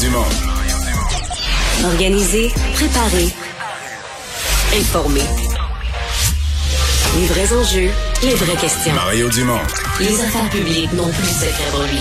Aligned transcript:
Dumont. 0.00 0.24
Organiser, 1.84 2.50
préparer, 2.72 3.28
informer. 4.74 5.20
Les 7.18 7.26
vrais 7.26 7.52
enjeux, 7.52 7.90
les 8.22 8.34
vraies 8.34 8.56
questions. 8.56 8.94
Mario 8.94 9.28
Dumont. 9.28 9.58
Les 10.00 10.20
affaires 10.20 10.48
publiques 10.48 10.92
n'ont 10.94 11.10
plus 11.10 11.22
de 11.22 11.92
lui. 11.92 12.00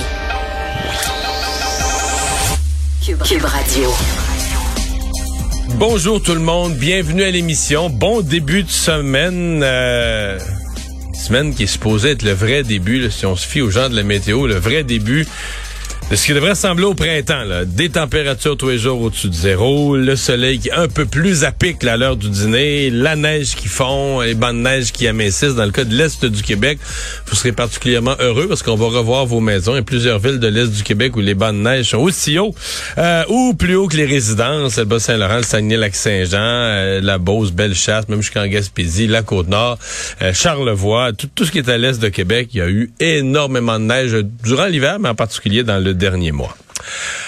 Cube, 3.05 3.21
Cube 3.23 3.43
Radio. 3.43 3.89
Bonjour 5.75 6.21
tout 6.21 6.35
le 6.35 6.39
monde, 6.39 6.75
bienvenue 6.75 7.23
à 7.23 7.31
l'émission. 7.31 7.89
Bon 7.89 8.21
début 8.21 8.63
de 8.63 8.71
semaine. 8.71 9.61
Euh, 9.61 10.39
semaine 11.13 11.53
qui 11.53 11.63
est 11.63 11.67
supposée 11.67 12.11
être 12.11 12.23
le 12.23 12.31
vrai 12.31 12.63
début, 12.63 13.01
là, 13.01 13.11
si 13.11 13.25
on 13.25 13.35
se 13.35 13.45
fie 13.45 13.61
aux 13.61 13.69
gens 13.69 13.89
de 13.89 13.95
la 13.95 14.03
météo, 14.03 14.47
le 14.47 14.55
vrai 14.55 14.85
début 14.85 15.27
ce 16.15 16.25
qui 16.25 16.33
devrait 16.33 16.51
ressembler 16.51 16.85
au 16.85 16.95
printemps. 16.95 17.43
Là. 17.43 17.65
Des 17.65 17.89
températures 17.89 18.57
tous 18.57 18.69
les 18.69 18.79
jours 18.79 18.99
au-dessus 18.99 19.29
de 19.29 19.33
zéro, 19.33 19.95
le 19.95 20.15
soleil 20.15 20.57
qui 20.57 20.69
est 20.69 20.73
un 20.73 20.87
peu 20.87 21.05
plus 21.05 21.43
à 21.43 21.51
pic 21.51 21.83
là, 21.83 21.93
à 21.93 21.97
l'heure 21.97 22.17
du 22.17 22.29
dîner, 22.29 22.89
la 22.89 23.15
neige 23.15 23.55
qui 23.55 23.67
fond, 23.67 24.21
les 24.21 24.33
bandes 24.33 24.57
de 24.57 24.61
neige 24.61 24.91
qui 24.91 25.07
amincissent. 25.07 25.53
Dans 25.53 25.65
le 25.65 25.71
cas 25.71 25.83
de 25.83 25.93
l'Est 25.93 26.25
du 26.25 26.41
Québec, 26.41 26.79
vous 27.27 27.35
serez 27.35 27.51
particulièrement 27.51 28.15
heureux 28.19 28.47
parce 28.47 28.63
qu'on 28.63 28.75
va 28.75 28.87
revoir 28.87 29.27
vos 29.27 29.39
maisons. 29.39 29.75
A 29.75 29.83
plusieurs 29.83 30.17
villes 30.17 30.39
de 30.39 30.47
l'Est 30.47 30.71
du 30.71 30.81
Québec 30.81 31.15
où 31.15 31.19
les 31.19 31.35
bandes 31.35 31.57
de 31.57 31.61
neige 31.61 31.89
sont 31.89 31.97
aussi 31.97 32.39
hauts 32.39 32.55
euh, 32.97 33.23
ou 33.29 33.53
plus 33.53 33.75
haut 33.75 33.87
que 33.87 33.97
les 33.97 34.05
résidences. 34.05 34.77
Le 34.77 34.85
Bas-Saint-Laurent, 34.85 35.37
le 35.37 35.43
Saguenay-Lac-Saint-Jean, 35.43 36.37
euh, 36.39 37.01
la 37.01 37.19
Beauce, 37.19 37.51
Bellechasse, 37.51 38.09
même 38.09 38.21
jusqu'en 38.21 38.47
Gaspésie, 38.47 39.05
la 39.05 39.21
Côte-Nord, 39.21 39.77
euh, 40.23 40.33
Charlevoix, 40.33 41.13
tout, 41.13 41.29
tout 41.33 41.45
ce 41.45 41.51
qui 41.51 41.59
est 41.59 41.69
à 41.69 41.77
l'Est 41.77 42.01
de 42.01 42.09
Québec. 42.09 42.49
Il 42.53 42.57
y 42.57 42.61
a 42.61 42.69
eu 42.69 42.91
énormément 42.99 43.79
de 43.79 43.85
neige 43.85 44.17
durant 44.43 44.65
l'hiver, 44.65 44.97
mais 44.99 45.09
en 45.09 45.15
particulier 45.15 45.63
dans 45.63 45.77
le 45.77 45.98
dernier 45.99 46.31
mois. 46.31 46.55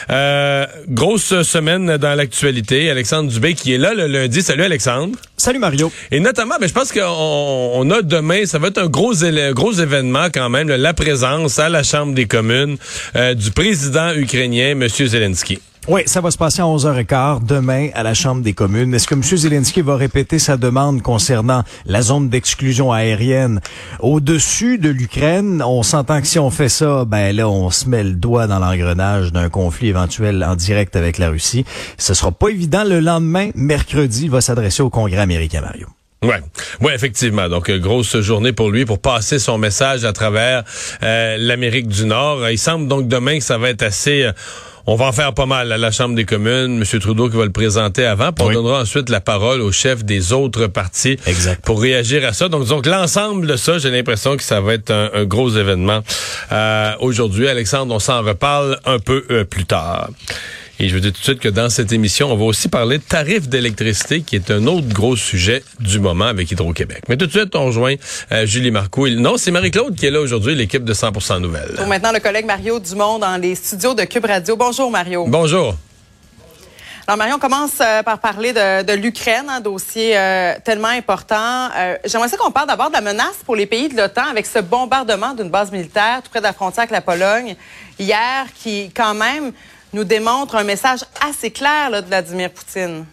Euh, 0.10 0.66
grosse 0.88 1.42
semaine 1.44 1.98
dans 1.98 2.16
l'actualité. 2.16 2.90
Alexandre 2.90 3.32
Dubé 3.32 3.54
qui 3.54 3.74
est 3.74 3.78
là 3.78 3.94
le 3.94 4.08
lundi. 4.08 4.42
Salut 4.42 4.64
Alexandre. 4.64 5.18
Salut 5.38 5.60
Mario. 5.60 5.92
Et 6.12 6.20
notamment, 6.20 6.56
mais 6.60 6.68
je 6.68 6.74
pense 6.74 6.92
qu'on 6.92 7.02
on 7.02 7.90
a 7.92 8.02
demain, 8.02 8.46
ça 8.46 8.60
va 8.60 8.68
être 8.68 8.78
un 8.78 8.88
gros, 8.88 9.14
gros 9.54 9.74
événement 9.74 10.28
quand 10.34 10.50
même, 10.50 10.68
la 10.68 10.94
présence 10.94 11.60
à 11.60 11.70
la 11.70 11.84
Chambre 11.84 12.14
des 12.14 12.28
communes 12.28 12.78
euh, 13.16 13.34
du 13.34 13.52
président 13.52 14.14
ukrainien, 14.14 14.72
M. 14.72 14.88
Zelensky. 14.88 15.60
Oui, 15.88 16.02
ça 16.06 16.22
va 16.22 16.30
se 16.30 16.38
passer 16.38 16.62
à 16.62 16.66
11h15 16.66 17.44
demain 17.44 17.90
à 17.96 18.04
la 18.04 18.14
Chambre 18.14 18.44
des 18.44 18.54
communes. 18.54 18.94
Est-ce 18.94 19.08
que 19.08 19.16
M. 19.16 19.24
Zelensky 19.24 19.82
va 19.82 19.96
répéter 19.96 20.38
sa 20.38 20.56
demande 20.56 21.02
concernant 21.02 21.64
la 21.88 22.04
zone 22.04 22.30
d'exclusion 22.30 22.92
aérienne? 22.92 23.62
Au-dessus 24.00 24.78
de 24.78 24.90
l'Ukraine? 24.90 25.64
On 25.66 25.82
s'entend 25.82 26.22
que 26.22 26.28
si 26.28 26.38
on 26.38 26.52
fait 26.52 26.70
ça, 26.70 27.04
ben 27.06 27.36
là, 27.36 27.50
on 27.50 27.72
se 27.72 27.90
met 27.90 28.04
le 28.04 28.14
doigt 28.14 28.46
dans 28.46 28.60
l'engrenage 28.60 29.34
d'un 29.34 29.50
conflit 29.50 29.91
en 29.98 30.56
direct 30.56 30.96
avec 30.96 31.18
la 31.18 31.30
Russie. 31.30 31.66
Ce 31.98 32.14
sera 32.14 32.32
pas 32.32 32.50
évident. 32.50 32.84
Le 32.84 33.00
lendemain, 33.00 33.50
mercredi, 33.56 34.24
il 34.26 34.32
va 34.32 34.42
s'adresser 34.42 34.82
au 34.84 34.90
Congrès 34.90 35.20
américain, 35.20 35.62
Mario. 35.62 35.88
Ouais, 36.24 36.40
ouais, 36.82 36.94
effectivement. 36.94 37.50
Donc 37.50 37.72
grosse 37.72 38.20
journée 38.22 38.54
pour 38.54 38.70
lui 38.70 38.86
pour 38.86 39.00
passer 39.00 39.40
son 39.40 39.58
message 39.58 40.06
à 40.06 40.14
travers 40.14 40.64
euh, 41.02 41.36
l'Amérique 41.40 41.88
du 41.88 42.06
Nord. 42.06 42.48
Il 42.48 42.60
semble 42.60 42.88
donc 42.88 43.08
demain 43.08 43.40
que 43.40 43.44
ça 43.44 43.58
va 43.58 43.70
être 43.70 43.82
assez. 43.82 44.24
Euh, 44.24 44.32
on 44.88 44.96
va 44.96 45.06
en 45.06 45.12
faire 45.12 45.34
pas 45.34 45.46
mal 45.46 45.72
à 45.72 45.78
la 45.78 45.92
Chambre 45.92 46.16
des 46.16 46.26
communes. 46.26 46.82
M. 46.82 47.00
Trudeau 47.00 47.30
qui 47.30 47.38
va 47.38 47.46
le 47.46 47.52
présenter 47.52 48.06
avant. 48.06 48.32
Puis 48.32 48.46
on 48.46 48.52
donnera 48.52 48.82
ensuite 48.82 49.10
la 49.10 49.22
parole 49.22 49.62
au 49.62 49.72
chef 49.72 50.04
des 50.04 50.34
autres 50.34 50.68
partis 50.68 51.18
exact. 51.26 51.64
pour 51.66 51.82
réagir 51.82 52.26
à 52.26 52.34
ça. 52.34 52.50
Donc, 52.50 52.68
donc 52.68 52.86
l'ensemble 52.86 53.48
de 53.48 53.56
ça, 53.56 53.78
j'ai 53.78 53.92
l'impression 53.92 54.38
que 54.38 54.44
ça 54.44 54.62
va 54.62 54.74
être 54.74 54.92
un, 54.92 55.10
un 55.14 55.26
gros 55.26 55.50
événement 55.50 56.02
euh, 56.52 56.94
aujourd'hui. 57.00 57.48
Alexandre, 57.48 57.94
on 57.94 58.00
s'en 58.00 58.22
reparle 58.22 58.80
un 58.86 59.00
peu 59.00 59.26
euh, 59.30 59.44
plus 59.44 59.66
tard. 59.66 60.10
Et 60.80 60.90
je 60.90 60.96
veux 60.96 61.02
dire 61.02 61.12
tout 61.12 61.20
de 61.20 61.24
suite 61.24 61.40
que 61.40 61.50
dans 61.50 61.70
cette 61.70 61.92
émission, 61.92 62.32
on 62.32 62.36
va 62.36 62.46
aussi 62.46 62.68
parler 62.68 62.98
de 62.98 63.04
tarifs 63.04 63.48
d'électricité, 63.48 64.22
qui 64.22 64.36
est 64.36 64.50
un 64.50 64.66
autre 64.66 64.88
gros 64.88 65.16
sujet 65.16 65.64
du 65.80 66.00
moment 66.00 66.26
avec 66.26 66.52
Hydro-Québec. 66.52 67.04
Mais 67.08 67.18
tout 67.18 67.28
de 67.28 67.32
suite, 67.32 67.56
on 67.56 67.66
rejoint 67.68 67.96
euh, 68.32 68.46
Julie 68.46 68.72
Marcoux. 68.72 69.10
Non, 69.10 69.38
c'est 69.38 69.52
Marie-Claude 69.52 69.96
qui 69.96 70.08
est 70.08 70.12
là 70.12 70.22
aujourd'hui, 70.22 70.56
l'équipe 70.56 70.84
de 70.84 70.94
100% 70.94 71.40
Nouvelles. 71.40 71.74
Pour 71.76 71.88
maintenant, 71.88 72.12
le 72.12 72.20
collègue 72.20 72.46
Mario 72.46 72.80
Dumont 72.80 73.20
dans 73.20 73.38
les 73.40 73.56
studios 73.56 73.94
de 73.94 74.04
Cube 74.04 74.26
Radio. 74.26 74.56
Bonjour, 74.56 74.90
Mario. 74.90 75.26
Bonjour. 75.28 75.76
Alors, 77.08 77.18
Mario, 77.18 77.36
on 77.36 77.40
commence 77.40 77.80
euh, 77.82 78.04
par 78.04 78.20
parler 78.20 78.54
de, 78.54 78.84
de 78.84 78.94
l'Ukraine, 78.94 79.50
un 79.50 79.60
dossier 79.60 80.16
euh, 80.16 80.54
tellement 80.64 80.88
important. 80.88 81.70
Euh, 81.76 81.98
J'aimerais 82.06 82.30
ça 82.30 82.38
qu'on 82.38 82.52
parle 82.52 82.68
d'abord 82.68 82.90
de 82.90 82.94
la 82.94 83.02
menace 83.02 83.38
pour 83.44 83.56
les 83.56 83.66
pays 83.66 83.90
de 83.90 83.98
l'OTAN 83.98 84.28
avec 84.30 84.46
ce 84.46 84.60
bombardement 84.60 85.34
d'une 85.34 85.50
base 85.50 85.72
militaire 85.72 86.22
tout 86.24 86.30
près 86.30 86.40
de 86.40 86.46
la 86.46 86.54
frontière 86.54 86.84
avec 86.84 86.92
la 86.92 87.02
Pologne 87.02 87.56
hier, 88.00 88.46
qui, 88.56 88.92
quand 88.96 89.16
même, 89.16 89.52
nous 89.94 90.04
démontre 90.04 90.56
un 90.56 90.64
message 90.64 91.02
assez 91.20 91.52
clair 91.52 91.90
là, 91.90 92.02
de 92.02 92.08
Vladimir 92.08 92.52
Poutine. 92.52 93.06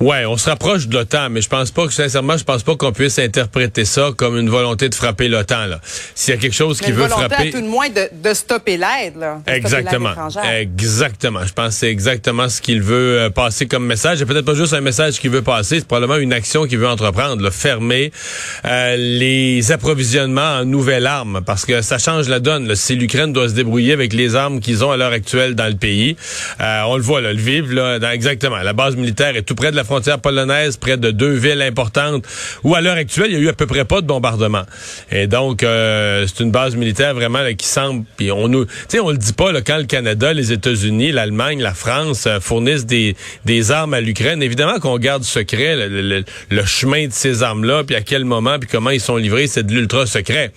Ouais, 0.00 0.24
on 0.26 0.36
se 0.36 0.48
rapproche 0.48 0.86
de 0.86 0.94
l'OTAN, 0.94 1.28
mais 1.28 1.40
je 1.40 1.48
pense 1.48 1.72
pas 1.72 1.84
que 1.88 1.92
sincèrement, 1.92 2.36
je 2.36 2.44
pense 2.44 2.62
pas 2.62 2.76
qu'on 2.76 2.92
puisse 2.92 3.18
interpréter 3.18 3.84
ça 3.84 4.10
comme 4.16 4.38
une 4.38 4.48
volonté 4.48 4.88
de 4.88 4.94
frapper 4.94 5.26
l'OTAN. 5.26 5.66
Là, 5.66 5.80
s'il 6.14 6.34
y 6.34 6.36
a 6.36 6.40
quelque 6.40 6.54
chose 6.54 6.78
Mais 6.80 6.86
qui 6.86 6.92
une 6.92 6.98
veut 6.98 7.08
frapper, 7.08 7.48
à 7.48 7.50
tout 7.50 7.60
de 7.60 7.66
moins 7.66 7.88
de, 7.88 8.08
de 8.22 8.32
stopper 8.32 8.76
l'aide. 8.76 9.16
exactement, 9.48 10.14
exactement. 10.56 11.44
Je 11.44 11.52
pense 11.52 11.68
que 11.70 11.74
c'est 11.80 11.90
exactement 11.90 12.48
ce 12.48 12.60
qu'il 12.60 12.80
veut 12.80 13.18
euh, 13.22 13.30
passer 13.30 13.66
comme 13.66 13.86
message. 13.86 14.22
Et 14.22 14.24
peut-être 14.26 14.44
pas 14.44 14.54
juste 14.54 14.72
un 14.72 14.80
message 14.80 15.18
qu'il 15.18 15.30
veut 15.30 15.42
passer, 15.42 15.80
c'est 15.80 15.88
probablement 15.88 16.18
une 16.18 16.32
action 16.32 16.66
qu'il 16.66 16.78
veut 16.78 16.88
entreprendre, 16.88 17.42
là, 17.42 17.50
fermer 17.50 18.12
euh, 18.66 18.94
les 18.96 19.72
approvisionnements 19.72 20.58
en 20.60 20.64
nouvelles 20.64 21.06
armes, 21.06 21.40
parce 21.44 21.64
que 21.64 21.82
ça 21.82 21.98
change 21.98 22.28
la 22.28 22.38
donne. 22.38 22.68
Là. 22.68 22.76
Si 22.76 22.94
l'Ukraine 22.94 23.32
doit 23.32 23.48
se 23.48 23.54
débrouiller 23.54 23.94
avec 23.94 24.12
les 24.12 24.36
armes 24.36 24.60
qu'ils 24.60 24.84
ont 24.84 24.92
à 24.92 24.96
l'heure 24.96 25.12
actuelle 25.12 25.56
dans 25.56 25.66
le 25.66 25.74
pays, 25.76 26.16
euh, 26.60 26.82
on 26.86 26.96
le 26.96 27.02
voit, 27.02 27.20
là, 27.20 27.32
le 27.32 27.40
vivre, 27.40 27.74
là, 27.74 27.98
dans- 27.98 28.10
exactement. 28.10 28.58
La 28.58 28.74
base 28.74 28.94
militaire 28.94 29.34
est 29.36 29.42
tout 29.42 29.56
près 29.56 29.72
de 29.72 29.76
la 29.76 29.84
frontière 29.88 30.18
polonaise, 30.20 30.76
près 30.76 30.96
de 30.96 31.10
deux 31.10 31.32
villes 31.32 31.62
importantes, 31.62 32.24
où 32.62 32.74
à 32.74 32.80
l'heure 32.80 32.96
actuelle, 32.96 33.28
il 33.30 33.34
y 33.34 33.36
a 33.36 33.40
eu 33.40 33.48
à 33.48 33.52
peu 33.54 33.66
près 33.66 33.84
pas 33.84 34.00
de 34.02 34.06
bombardement. 34.06 34.64
Et 35.10 35.26
donc, 35.26 35.62
euh, 35.62 36.26
c'est 36.26 36.42
une 36.44 36.50
base 36.50 36.76
militaire 36.76 37.14
vraiment 37.14 37.40
là, 37.40 37.54
qui 37.54 37.66
semble, 37.66 38.04
puis 38.16 38.30
on 38.30 38.48
nous, 38.48 38.66
tu 38.66 38.72
sais, 38.88 39.00
on 39.00 39.10
le 39.10 39.16
dit 39.16 39.32
pas 39.32 39.50
là, 39.50 39.60
quand 39.62 39.78
le 39.78 39.84
Canada, 39.84 40.32
les 40.34 40.52
États-Unis, 40.52 41.10
l'Allemagne, 41.12 41.62
la 41.62 41.74
France 41.74 42.26
euh, 42.26 42.38
fournissent 42.38 42.86
des, 42.86 43.16
des 43.46 43.70
armes 43.70 43.94
à 43.94 44.00
l'Ukraine. 44.00 44.42
Évidemment 44.42 44.78
qu'on 44.78 44.98
garde 44.98 45.24
secret 45.24 45.74
le, 45.76 46.02
le- 46.02 46.24
le- 46.50 46.64
chemin 46.66 47.06
de 47.06 47.12
ces 47.12 47.42
armes-là, 47.42 47.82
puis 47.84 47.96
à 47.96 48.02
quel 48.02 48.24
moment, 48.26 48.58
puis 48.58 48.68
comment 48.70 48.90
ils 48.90 49.00
sont 49.00 49.16
livrés, 49.16 49.46
c'est 49.46 49.64
de 49.66 49.72
l'ultra 49.72 50.04
secret. 50.04 50.52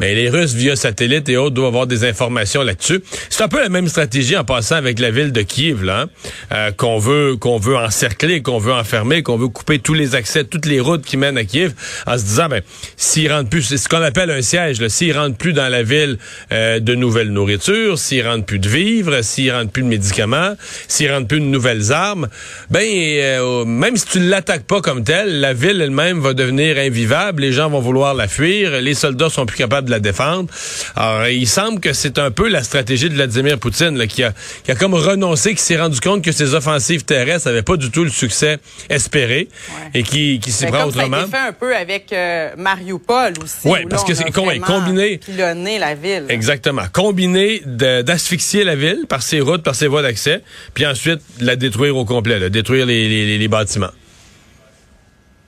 Mais 0.00 0.14
les 0.16 0.28
Russes, 0.28 0.52
via 0.54 0.74
satellite 0.74 1.28
et 1.28 1.36
autres, 1.36 1.54
doivent 1.54 1.68
avoir 1.68 1.86
des 1.86 2.04
informations 2.04 2.62
là-dessus. 2.62 3.00
C'est 3.30 3.44
un 3.44 3.48
peu 3.48 3.60
la 3.62 3.68
même 3.68 3.86
stratégie 3.86 4.36
en 4.36 4.44
passant 4.44 4.74
avec 4.74 4.98
la 4.98 5.12
ville 5.12 5.30
de 5.30 5.42
Kiev, 5.42 5.84
là, 5.84 6.00
hein, 6.00 6.06
euh, 6.52 6.70
qu'on 6.72 6.98
veut 6.98 7.36
qu'on 7.36 7.58
veut 7.58 7.76
encercler, 7.76 8.42
qu'on 8.42 8.58
veut 8.58 8.63
enfermer, 8.72 9.22
qu'on 9.22 9.36
veut 9.36 9.48
couper 9.48 9.78
tous 9.78 9.94
les 9.94 10.14
accès, 10.14 10.44
toutes 10.44 10.66
les 10.66 10.80
routes 10.80 11.04
qui 11.04 11.16
mènent 11.16 11.38
à 11.38 11.44
Kiev, 11.44 11.72
en 12.06 12.18
se 12.18 12.24
disant, 12.24 12.48
ben, 12.48 12.62
s'ils 12.96 13.32
rentrent 13.32 13.50
plus, 13.50 13.62
c'est 13.62 13.76
ce 13.76 13.88
qu'on 13.88 14.02
appelle 14.02 14.30
un 14.30 14.42
siège, 14.42 14.86
s'ils 14.88 15.16
rentrent 15.16 15.36
plus 15.36 15.52
dans 15.52 15.68
la 15.68 15.82
ville 15.82 16.18
euh, 16.52 16.80
de 16.80 16.94
nouvelles 16.94 17.30
nourritures, 17.30 17.98
s'ils 17.98 18.26
rentrent 18.26 18.46
plus 18.46 18.58
de 18.58 18.68
vivres, 18.68 19.22
s'ils 19.22 19.52
rentrent 19.52 19.70
plus 19.70 19.82
de 19.82 19.88
médicaments, 19.88 20.54
s'ils 20.88 21.12
rentrent 21.12 21.28
plus 21.28 21.40
de 21.40 21.46
nouvelles 21.46 21.92
armes, 21.92 22.28
ben, 22.70 22.84
euh, 22.84 23.64
même 23.64 23.96
si 23.96 24.06
tu 24.06 24.20
ne 24.20 24.28
l'attaques 24.28 24.64
pas 24.64 24.80
comme 24.80 25.04
tel, 25.04 25.40
la 25.40 25.52
ville 25.52 25.80
elle-même 25.80 26.20
va 26.20 26.34
devenir 26.34 26.78
invivable, 26.78 27.42
les 27.42 27.52
gens 27.52 27.68
vont 27.70 27.80
vouloir 27.80 28.14
la 28.14 28.28
fuir, 28.28 28.80
les 28.80 28.94
soldats 28.94 29.30
sont 29.30 29.46
plus 29.46 29.56
capables 29.56 29.86
de 29.86 29.92
la 29.92 30.00
défendre. 30.00 30.48
Alors, 30.96 31.26
il 31.26 31.46
semble 31.46 31.80
que 31.80 31.92
c'est 31.92 32.18
un 32.18 32.30
peu 32.30 32.48
la 32.48 32.62
stratégie 32.62 33.08
de 33.08 33.14
Vladimir 33.14 33.58
Poutine, 33.58 34.06
qui, 34.06 34.22
a, 34.22 34.32
qui 34.64 34.70
a 34.70 34.74
comme 34.74 34.94
renoncé, 34.94 35.54
qui 35.54 35.62
s'est 35.62 35.80
rendu 35.80 36.00
compte 36.00 36.22
que 36.22 36.32
ses 36.32 36.54
offensives 36.54 37.04
terrestres 37.04 37.48
n'avaient 37.48 37.62
pas 37.62 37.76
du 37.76 37.90
tout 37.90 38.04
le 38.04 38.10
succès 38.10 38.53
espéré 38.88 39.48
et 39.94 40.02
qui, 40.02 40.40
qui 40.40 40.52
s'y 40.52 40.64
Ben, 40.64 40.72
prend 40.72 40.82
comme 40.84 40.92
ça 40.92 41.00
a 41.00 41.04
autrement. 41.06 41.22
été 41.22 41.30
fait 41.30 41.36
un 41.38 41.52
peu 41.52 41.76
avec 41.76 42.12
euh, 42.12 42.50
Mariupol 42.56 43.32
aussi. 43.42 43.68
Où 43.68 43.74
parce 43.88 44.02
là, 44.02 44.08
que 44.08 44.14
c'est 44.14 44.30
combiné- 44.30 45.18
pilonné 45.18 45.78
la 45.78 45.94
ville. 45.94 46.26
Exactement. 46.28 46.82
Combiné 46.92 47.60
d'asphyxier 47.64 48.64
la 48.64 48.76
ville 48.76 49.06
par 49.08 49.22
ses 49.22 49.40
routes, 49.40 49.62
par 49.62 49.74
ses 49.74 49.86
voies 49.86 50.02
d'accès, 50.02 50.42
puis 50.74 50.86
ensuite 50.86 51.20
la 51.40 51.56
détruire 51.56 51.96
au 51.96 52.04
complet, 52.04 52.38
là, 52.38 52.48
détruire 52.48 52.86
les, 52.86 53.08
les- 53.08 53.26
les- 53.26 53.38
les 53.38 53.48
bâtiments. 53.48 53.90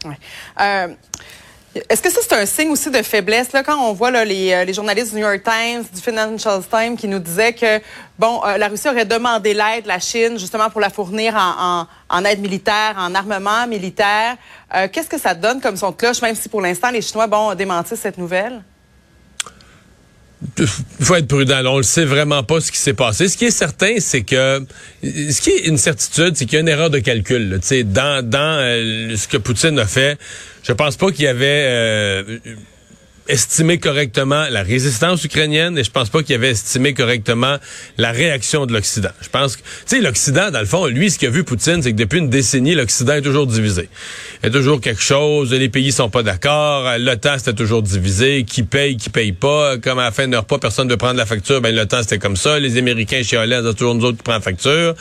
Ouais. 0.05 0.17
Euh, 0.61 0.89
Est-ce 1.89 2.03
que 2.03 2.11
ça, 2.11 2.21
c'est 2.23 2.35
un 2.35 2.47
signe 2.47 2.71
aussi 2.71 2.91
de 2.91 3.03
faiblesse, 3.03 3.53
là, 3.53 3.63
quand 3.63 3.79
on 3.79 3.93
voit 3.93 4.13
euh, 4.15 4.25
les 4.25 4.73
journalistes 4.73 5.11
du 5.11 5.17
New 5.17 5.27
York 5.27 5.43
Times, 5.43 5.85
du 5.93 6.01
Financial 6.01 6.63
Times 6.69 6.97
qui 6.97 7.09
nous 7.09 7.19
disaient 7.19 7.53
que, 7.53 7.81
bon, 8.19 8.41
euh, 8.45 8.57
la 8.57 8.69
Russie 8.69 8.89
aurait 8.89 9.05
demandé 9.05 9.53
l'aide 9.53 9.83
de 9.83 9.89
la 9.89 9.99
Chine, 9.99 10.39
justement, 10.39 10.71
pour 10.71 10.81
la 10.81 10.91
fournir 10.91 11.35
en, 11.35 12.25
aide 12.25 12.41
militaire, 12.41 12.95
en 12.99 13.15
armement 13.15 13.67
militaire. 13.67 14.37
Euh, 14.75 14.89
Qu'est-ce 14.91 15.09
que 15.09 15.19
ça 15.19 15.35
donne 15.35 15.61
comme 15.61 15.77
son 15.77 15.93
cloche, 15.93 16.23
même 16.23 16.35
si 16.37 16.49
pour 16.49 16.61
l'instant, 16.61 16.91
les 16.91 17.03
Chinois, 17.03 17.27
bon, 17.27 17.55
démentissent 17.55 18.01
cette 18.01 18.19
nouvelle? 18.19 18.63
Il 20.59 20.67
faut 21.05 21.15
être 21.15 21.29
prudent. 21.29 21.63
on 21.65 21.79
ne 21.79 21.83
sait 21.83 22.05
vraiment 22.05 22.43
pas 22.43 22.61
ce 22.61 22.71
qui 22.71 22.79
s'est 22.79 22.95
passé. 22.95 23.29
Ce 23.29 23.37
qui 23.37 23.47
est 23.47 23.51
certain, 23.51 23.95
c'est 23.99 24.23
que 24.23 24.65
ce 25.03 25.41
qui 25.41 25.51
est 25.51 25.67
une 25.67 25.79
certitude, 25.79 26.37
c'est 26.37 26.45
qu'il 26.45 26.55
y 26.55 26.57
a 26.59 26.61
une 26.61 26.69
erreur 26.69 26.91
de 26.91 26.99
calcul. 26.99 27.49
là. 27.49 27.83
Dans, 27.85 28.25
dans 28.25 29.17
ce 29.17 29.27
que 29.27 29.39
Poutine 29.39 29.79
a 29.79 29.87
fait, 29.87 30.19
je 30.67 30.73
pense 30.73 30.97
pas 30.97 31.13
qu'il 31.13 31.25
y 31.25 31.29
avait 31.29 31.65
euh, 31.69 32.39
estimé 33.29 33.79
correctement 33.79 34.47
la 34.51 34.63
résistance 34.63 35.25
ukrainienne 35.25 35.77
et 35.79 35.85
je 35.85 35.91
pense 35.91 36.09
pas 36.09 36.23
qu'il 36.23 36.35
avait 36.35 36.51
estimé 36.51 36.95
correctement 36.95 37.57
la 37.99 38.13
réaction 38.13 38.67
de 38.67 38.73
l'Occident. 38.73 39.11
Je 39.21 39.29
pense 39.29 39.57
que, 39.57 39.63
tu 39.63 39.69
sais, 39.87 40.01
l'Occident, 40.01 40.51
dans 40.51 40.61
le 40.61 40.67
fond, 40.67 40.87
lui, 40.87 41.11
ce 41.11 41.19
qu'il 41.19 41.29
a 41.29 41.31
vu 41.31 41.45
Poutine, 41.45 41.83
c'est 41.83 41.93
que 41.93 41.97
depuis 41.97 42.19
une 42.19 42.31
décennie, 42.31 42.75
l'Occident 42.75 43.15
est 43.15 43.23
toujours 43.23 43.47
divisé. 43.47 43.89
Il 44.43 44.47
y 44.47 44.49
a 44.49 44.53
toujours 44.53 44.81
quelque 44.81 45.03
chose, 45.03 45.53
les 45.53 45.69
pays 45.69 45.93
sont 45.93 46.11
pas 46.11 46.23
d'accord, 46.23 46.99
l'OTAN, 46.99 47.39
c'était 47.39 47.55
toujours 47.55 47.83
divisé, 47.83 48.45
qui 48.45 48.63
paye, 48.63 48.97
qui 48.97 49.11
paye 49.11 49.33
pas, 49.33 49.79
comme 49.79 49.99
à 49.99 50.05
la 50.05 50.13
fin 50.13 50.27
de 50.27 50.33
leur 50.33 50.45
pas, 50.45 50.59
personne 50.59 50.87
ne 50.87 50.93
veut 50.93 50.99
prendre 50.99 51.17
la 51.17 51.27
facture, 51.27 51.61
ben 51.61 51.75
l'OTAN, 51.75 52.03
c'était 52.03 52.19
comme 52.19 52.37
ça, 52.37 52.59
les 52.59 52.77
Américains 52.77 53.23
chez 53.23 53.37
Hollande, 53.37 53.67
c'est 53.69 53.77
toujours 53.77 53.95
nous 53.95 54.05
autres 54.05 54.19
qui 54.19 54.23
prennent 54.23 54.37
la 54.37 54.43
facture. 54.43 54.95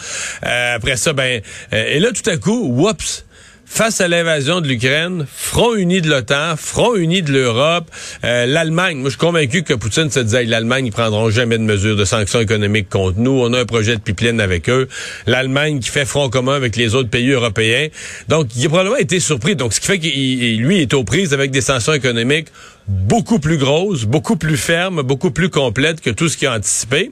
Euh, 0.46 0.76
après 0.76 0.96
ça, 0.96 1.14
ben, 1.14 1.42
euh, 1.74 1.86
et 1.88 2.00
là, 2.00 2.10
tout 2.12 2.30
à 2.30 2.38
coup, 2.38 2.70
whoops, 2.70 3.25
face 3.66 4.00
à 4.00 4.08
l'invasion 4.08 4.62
de 4.62 4.68
l'Ukraine, 4.68 5.26
front 5.30 5.76
uni 5.76 6.02
de 6.02 6.10
l'OTAN, 6.10 6.56
front 6.56 6.96
uni 6.96 7.22
de 7.22 7.32
l'Europe, 7.32 7.90
euh, 8.24 8.46
l'Allemagne. 8.46 8.98
Moi, 8.98 9.06
je 9.06 9.12
suis 9.12 9.20
convaincu 9.20 9.64
que 9.64 9.74
Poutine 9.74 10.10
se 10.10 10.20
disait, 10.20 10.46
l'Allemagne, 10.46 10.86
ils 10.88 10.92
prendront 10.92 11.30
jamais 11.30 11.58
de 11.58 11.64
mesures 11.64 11.96
de 11.96 12.06
sanctions 12.06 12.40
économiques 12.40 12.90
contre 12.90 13.20
nous. 13.20 13.32
On 13.32 13.54
a 13.54 13.60
un 13.60 13.66
projet 13.66 13.96
de 13.96 14.02
pipeline 14.02 14.40
avec 14.40 14.70
eux. 14.70 14.88
L'Allemagne 15.28 15.80
qui 15.80 15.90
fait 15.90 16.06
front 16.06 16.30
commun 16.30 16.56
avec 16.56 16.76
les 16.76 16.96
autres 16.96 17.10
pays 17.10 17.32
européens. 17.32 17.88
Donc, 18.30 18.56
il 18.56 18.66
a 18.66 18.70
probablement 18.70 18.98
été 18.98 19.20
surpris. 19.20 19.56
Donc, 19.56 19.74
ce 19.74 19.82
qui 19.82 19.88
fait 19.88 20.00
qu'il, 20.00 20.62
lui, 20.62 20.82
est 20.82 20.94
aux 20.94 21.04
prises 21.04 21.34
avec 21.34 21.52
des 21.52 21.62
sanctions 21.62 21.94
économiques 21.94 22.48
beaucoup 22.88 23.40
plus 23.40 23.58
grosses, 23.58 24.06
beaucoup 24.06 24.36
plus 24.36 24.58
fermes, 24.58 25.02
beaucoup 25.02 25.32
plus 25.32 25.50
complètes 25.50 26.02
que 26.02 26.12
tout 26.12 26.30
ce 26.30 26.38
qu'il 26.38 26.48
a 26.48 26.56
anticipé 26.56 27.12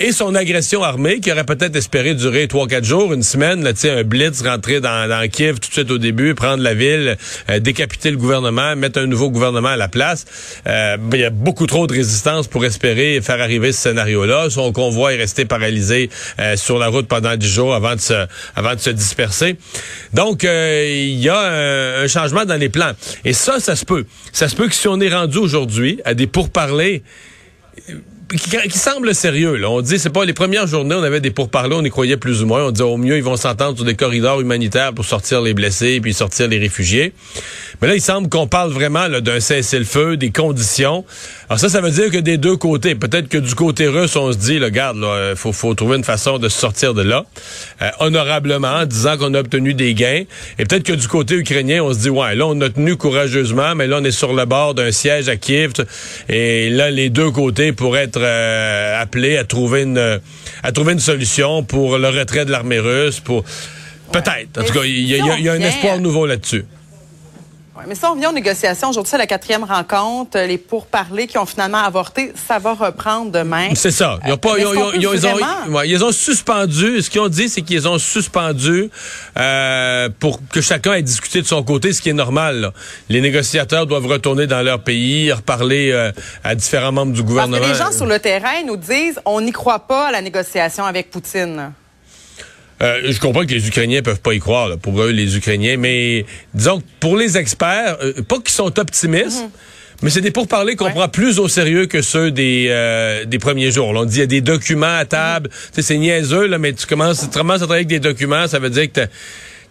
et 0.00 0.12
son 0.12 0.34
agression 0.34 0.82
armée 0.82 1.20
qui 1.20 1.30
aurait 1.30 1.44
peut-être 1.44 1.76
espéré 1.76 2.14
durer 2.14 2.48
trois 2.48 2.66
quatre 2.66 2.84
jours, 2.84 3.12
une 3.12 3.22
semaine, 3.22 3.62
là, 3.62 3.72
un 3.84 4.02
blitz 4.02 4.42
rentrer 4.42 4.80
dans, 4.80 5.06
dans 5.06 5.28
Kiev 5.28 5.60
tout 5.60 5.68
de 5.68 5.74
suite 5.74 5.90
au 5.90 5.98
début, 5.98 6.34
prendre 6.34 6.62
la 6.62 6.72
ville, 6.72 7.18
euh, 7.50 7.60
décapiter 7.60 8.10
le 8.10 8.16
gouvernement, 8.16 8.74
mettre 8.76 8.98
un 8.98 9.06
nouveau 9.06 9.30
gouvernement 9.30 9.68
à 9.68 9.76
la 9.76 9.88
place. 9.88 10.24
Euh, 10.66 10.96
il 11.12 11.20
y 11.20 11.24
a 11.24 11.30
beaucoup 11.30 11.66
trop 11.66 11.86
de 11.86 11.92
résistance 11.92 12.48
pour 12.48 12.64
espérer 12.64 13.20
faire 13.20 13.42
arriver 13.42 13.72
ce 13.72 13.82
scénario-là. 13.82 14.48
Son 14.48 14.72
convoi 14.72 15.12
est 15.12 15.18
resté 15.18 15.44
paralysé 15.44 16.08
euh, 16.38 16.56
sur 16.56 16.78
la 16.78 16.88
route 16.88 17.06
pendant 17.06 17.36
dix 17.36 17.50
jours 17.50 17.74
avant 17.74 17.94
de 17.94 18.00
se, 18.00 18.26
avant 18.56 18.74
de 18.74 18.80
se 18.80 18.90
disperser. 18.90 19.56
Donc, 20.14 20.44
il 20.44 21.20
y 21.20 21.28
a 21.28 21.38
un, 21.38 22.04
un, 22.04 22.08
changement 22.08 22.46
dans 22.46 22.56
les 22.58 22.70
plans. 22.70 22.92
Et 23.26 23.34
ça, 23.34 23.60
ça 23.60 23.76
se 23.76 23.84
peut. 23.84 24.06
Ça 24.32 24.48
se 24.48 24.56
peut 24.56 24.66
que 24.66 24.74
si 24.74 24.88
on 24.88 24.98
est 24.98 25.14
rendu 25.14 25.36
aujourd'hui 25.36 26.00
à 26.06 26.14
des 26.14 26.26
pourparlers 26.26 27.02
qui, 28.36 28.78
semble 28.78 29.14
sérieux. 29.14 29.56
Là. 29.56 29.70
On 29.70 29.80
dit, 29.80 29.98
c'est 29.98 30.10
pas 30.10 30.24
les 30.24 30.32
premières 30.32 30.66
journées, 30.66 30.94
on 30.94 31.02
avait 31.02 31.20
des 31.20 31.30
pourparlers, 31.30 31.76
on 31.76 31.84
y 31.84 31.90
croyait 31.90 32.16
plus 32.16 32.42
ou 32.42 32.46
moins. 32.46 32.66
On 32.66 32.70
disait 32.70 32.84
au 32.84 32.96
mieux, 32.96 33.16
ils 33.16 33.22
vont 33.22 33.36
s'entendre 33.36 33.76
sur 33.76 33.84
des 33.84 33.94
corridors 33.94 34.40
humanitaires 34.40 34.92
pour 34.92 35.04
sortir 35.04 35.40
les 35.40 35.54
blessés 35.54 36.00
puis 36.00 36.14
sortir 36.14 36.48
les 36.48 36.58
réfugiés. 36.58 37.12
Mais 37.80 37.88
là, 37.88 37.94
il 37.94 38.00
semble 38.00 38.28
qu'on 38.28 38.46
parle 38.46 38.72
vraiment 38.72 39.08
d'un 39.08 39.40
cessez-le-feu, 39.40 40.16
des 40.16 40.30
conditions. 40.30 41.04
Alors 41.50 41.58
ça, 41.58 41.68
ça 41.68 41.80
veut 41.80 41.90
dire 41.90 42.12
que 42.12 42.18
des 42.18 42.38
deux 42.38 42.56
côtés, 42.56 42.94
peut-être 42.94 43.28
que 43.28 43.36
du 43.36 43.56
côté 43.56 43.88
russe, 43.88 44.14
on 44.14 44.30
se 44.30 44.38
dit, 44.38 44.60
le 44.60 44.68
garde, 44.68 44.98
il 44.98 45.04
euh, 45.04 45.34
faut, 45.34 45.52
faut 45.52 45.74
trouver 45.74 45.96
une 45.96 46.04
façon 46.04 46.38
de 46.38 46.48
sortir 46.48 46.94
de 46.94 47.02
là, 47.02 47.24
euh, 47.82 47.90
honorablement, 47.98 48.68
en 48.68 48.86
disant 48.86 49.18
qu'on 49.18 49.34
a 49.34 49.40
obtenu 49.40 49.74
des 49.74 49.94
gains. 49.94 50.22
Et 50.60 50.64
peut-être 50.64 50.84
que 50.84 50.92
du 50.92 51.08
côté 51.08 51.34
ukrainien, 51.34 51.82
on 51.82 51.92
se 51.92 51.98
dit, 51.98 52.08
ouais, 52.08 52.36
là, 52.36 52.46
on 52.46 52.60
a 52.60 52.70
tenu 52.70 52.94
courageusement, 52.94 53.74
mais 53.74 53.88
là, 53.88 53.98
on 54.00 54.04
est 54.04 54.12
sur 54.12 54.32
le 54.32 54.44
bord 54.44 54.74
d'un 54.74 54.92
siège 54.92 55.28
à 55.28 55.34
Kiev. 55.34 55.72
Et 56.28 56.70
là, 56.70 56.92
les 56.92 57.10
deux 57.10 57.32
côtés 57.32 57.72
pourraient 57.72 58.04
être 58.04 58.20
euh, 58.22 59.02
appelés 59.02 59.36
à 59.36 59.42
trouver 59.42 59.82
une 59.82 60.20
à 60.62 60.70
trouver 60.70 60.92
une 60.92 61.00
solution 61.00 61.64
pour 61.64 61.98
le 61.98 62.10
retrait 62.10 62.44
de 62.44 62.52
l'armée 62.52 62.78
russe, 62.78 63.18
pour 63.18 63.42
peut-être. 64.12 64.56
En 64.56 64.62
tout 64.62 64.72
cas, 64.72 64.84
il 64.84 65.00
y, 65.00 65.16
y, 65.16 65.48
a 65.48 65.52
un 65.52 65.60
espoir 65.60 65.98
nouveau 65.98 66.26
là-dessus 66.26 66.64
mais 67.86 67.94
ça, 67.94 68.10
on 68.12 68.16
vient 68.16 68.30
aux 68.30 68.34
négociations. 68.34 68.90
Aujourd'hui, 68.90 69.10
c'est 69.10 69.18
la 69.18 69.26
quatrième 69.26 69.64
rencontre. 69.64 70.38
Les 70.38 70.58
pourparlers 70.58 71.26
qui 71.26 71.38
ont 71.38 71.46
finalement 71.46 71.78
avorté, 71.78 72.32
ça 72.48 72.58
va 72.58 72.74
reprendre 72.74 73.30
demain. 73.30 73.68
C'est 73.74 73.90
ça. 73.90 74.18
Ils 74.26 74.32
ont 74.32 74.36
pas, 74.36 74.58
ils, 74.58 74.66
ont, 74.66 74.72
ils, 74.72 75.06
ont, 75.06 75.12
ils, 75.84 76.04
ont, 76.04 76.12
suspendu. 76.12 77.02
Ce 77.02 77.10
qu'ils 77.10 77.20
ont 77.20 77.28
dit, 77.28 77.48
c'est 77.48 77.62
qu'ils 77.62 77.88
ont 77.88 77.98
suspendu 77.98 78.90
euh, 79.38 80.08
pour 80.18 80.40
que 80.52 80.60
chacun 80.60 80.94
ait 80.94 81.02
discuté 81.02 81.42
de 81.42 81.46
son 81.46 81.62
côté, 81.62 81.92
ce 81.92 82.00
qui 82.00 82.10
est 82.10 82.14
normal. 82.14 82.72
Les 83.08 83.20
négociateurs 83.20 83.86
doivent 83.86 84.06
retourner 84.06 84.46
dans 84.46 84.62
leur 84.62 84.82
pays, 84.82 85.32
reparler 85.32 85.90
euh, 85.92 86.12
à 86.44 86.54
différents 86.54 86.92
membres 86.92 87.12
du 87.12 87.22
gouvernement. 87.22 87.58
Parce 87.58 87.78
que 87.78 87.78
les 87.78 87.84
gens 87.84 87.96
sur 87.96 88.06
le 88.06 88.18
terrain 88.18 88.62
nous 88.66 88.76
disent, 88.76 89.20
on 89.24 89.40
n'y 89.40 89.52
croit 89.52 89.80
pas 89.80 90.08
à 90.08 90.12
la 90.12 90.22
négociation 90.22 90.84
avec 90.84 91.10
Poutine. 91.10 91.72
Euh, 92.82 93.00
je 93.10 93.20
comprends 93.20 93.44
que 93.44 93.52
les 93.52 93.68
Ukrainiens 93.68 94.02
peuvent 94.02 94.20
pas 94.20 94.32
y 94.32 94.38
croire, 94.38 94.78
pour 94.78 95.02
eux, 95.02 95.10
les 95.10 95.36
Ukrainiens, 95.36 95.76
mais 95.76 96.24
disons 96.54 96.80
que 96.80 96.84
pour 96.98 97.16
les 97.16 97.36
experts, 97.36 97.98
euh, 98.02 98.22
pas 98.22 98.36
qu'ils 98.36 98.50
sont 98.50 98.78
optimistes, 98.78 99.42
mhm. 99.42 99.50
Mais 100.02 100.08
c'est 100.08 100.22
des 100.22 100.30
pourparlers 100.30 100.76
qu'on 100.76 100.90
prend 100.90 101.08
plus 101.10 101.38
au 101.38 101.46
sérieux 101.46 101.84
que 101.84 102.00
ceux 102.00 102.30
des, 102.30 102.68
euh, 102.70 103.26
des 103.26 103.38
premiers 103.38 103.70
jours. 103.70 103.88
on 103.88 104.04
dit 104.06 104.16
il 104.16 104.20
y 104.20 104.22
a 104.22 104.26
des 104.26 104.40
documents 104.40 104.96
à 104.96 105.04
table. 105.04 105.50
Mhm. 105.50 105.82
C'est 105.82 105.98
niaiseux, 105.98 106.46
là, 106.46 106.56
mais 106.56 106.72
tu 106.72 106.86
commences, 106.86 107.20
tu 107.20 107.38
commences 107.38 107.56
à 107.56 107.66
travailler 107.66 107.84
avec 107.84 107.88
des 107.88 108.00
documents, 108.00 108.48
ça 108.48 108.58
veut 108.58 108.70
dire 108.70 108.90
que 108.90 109.02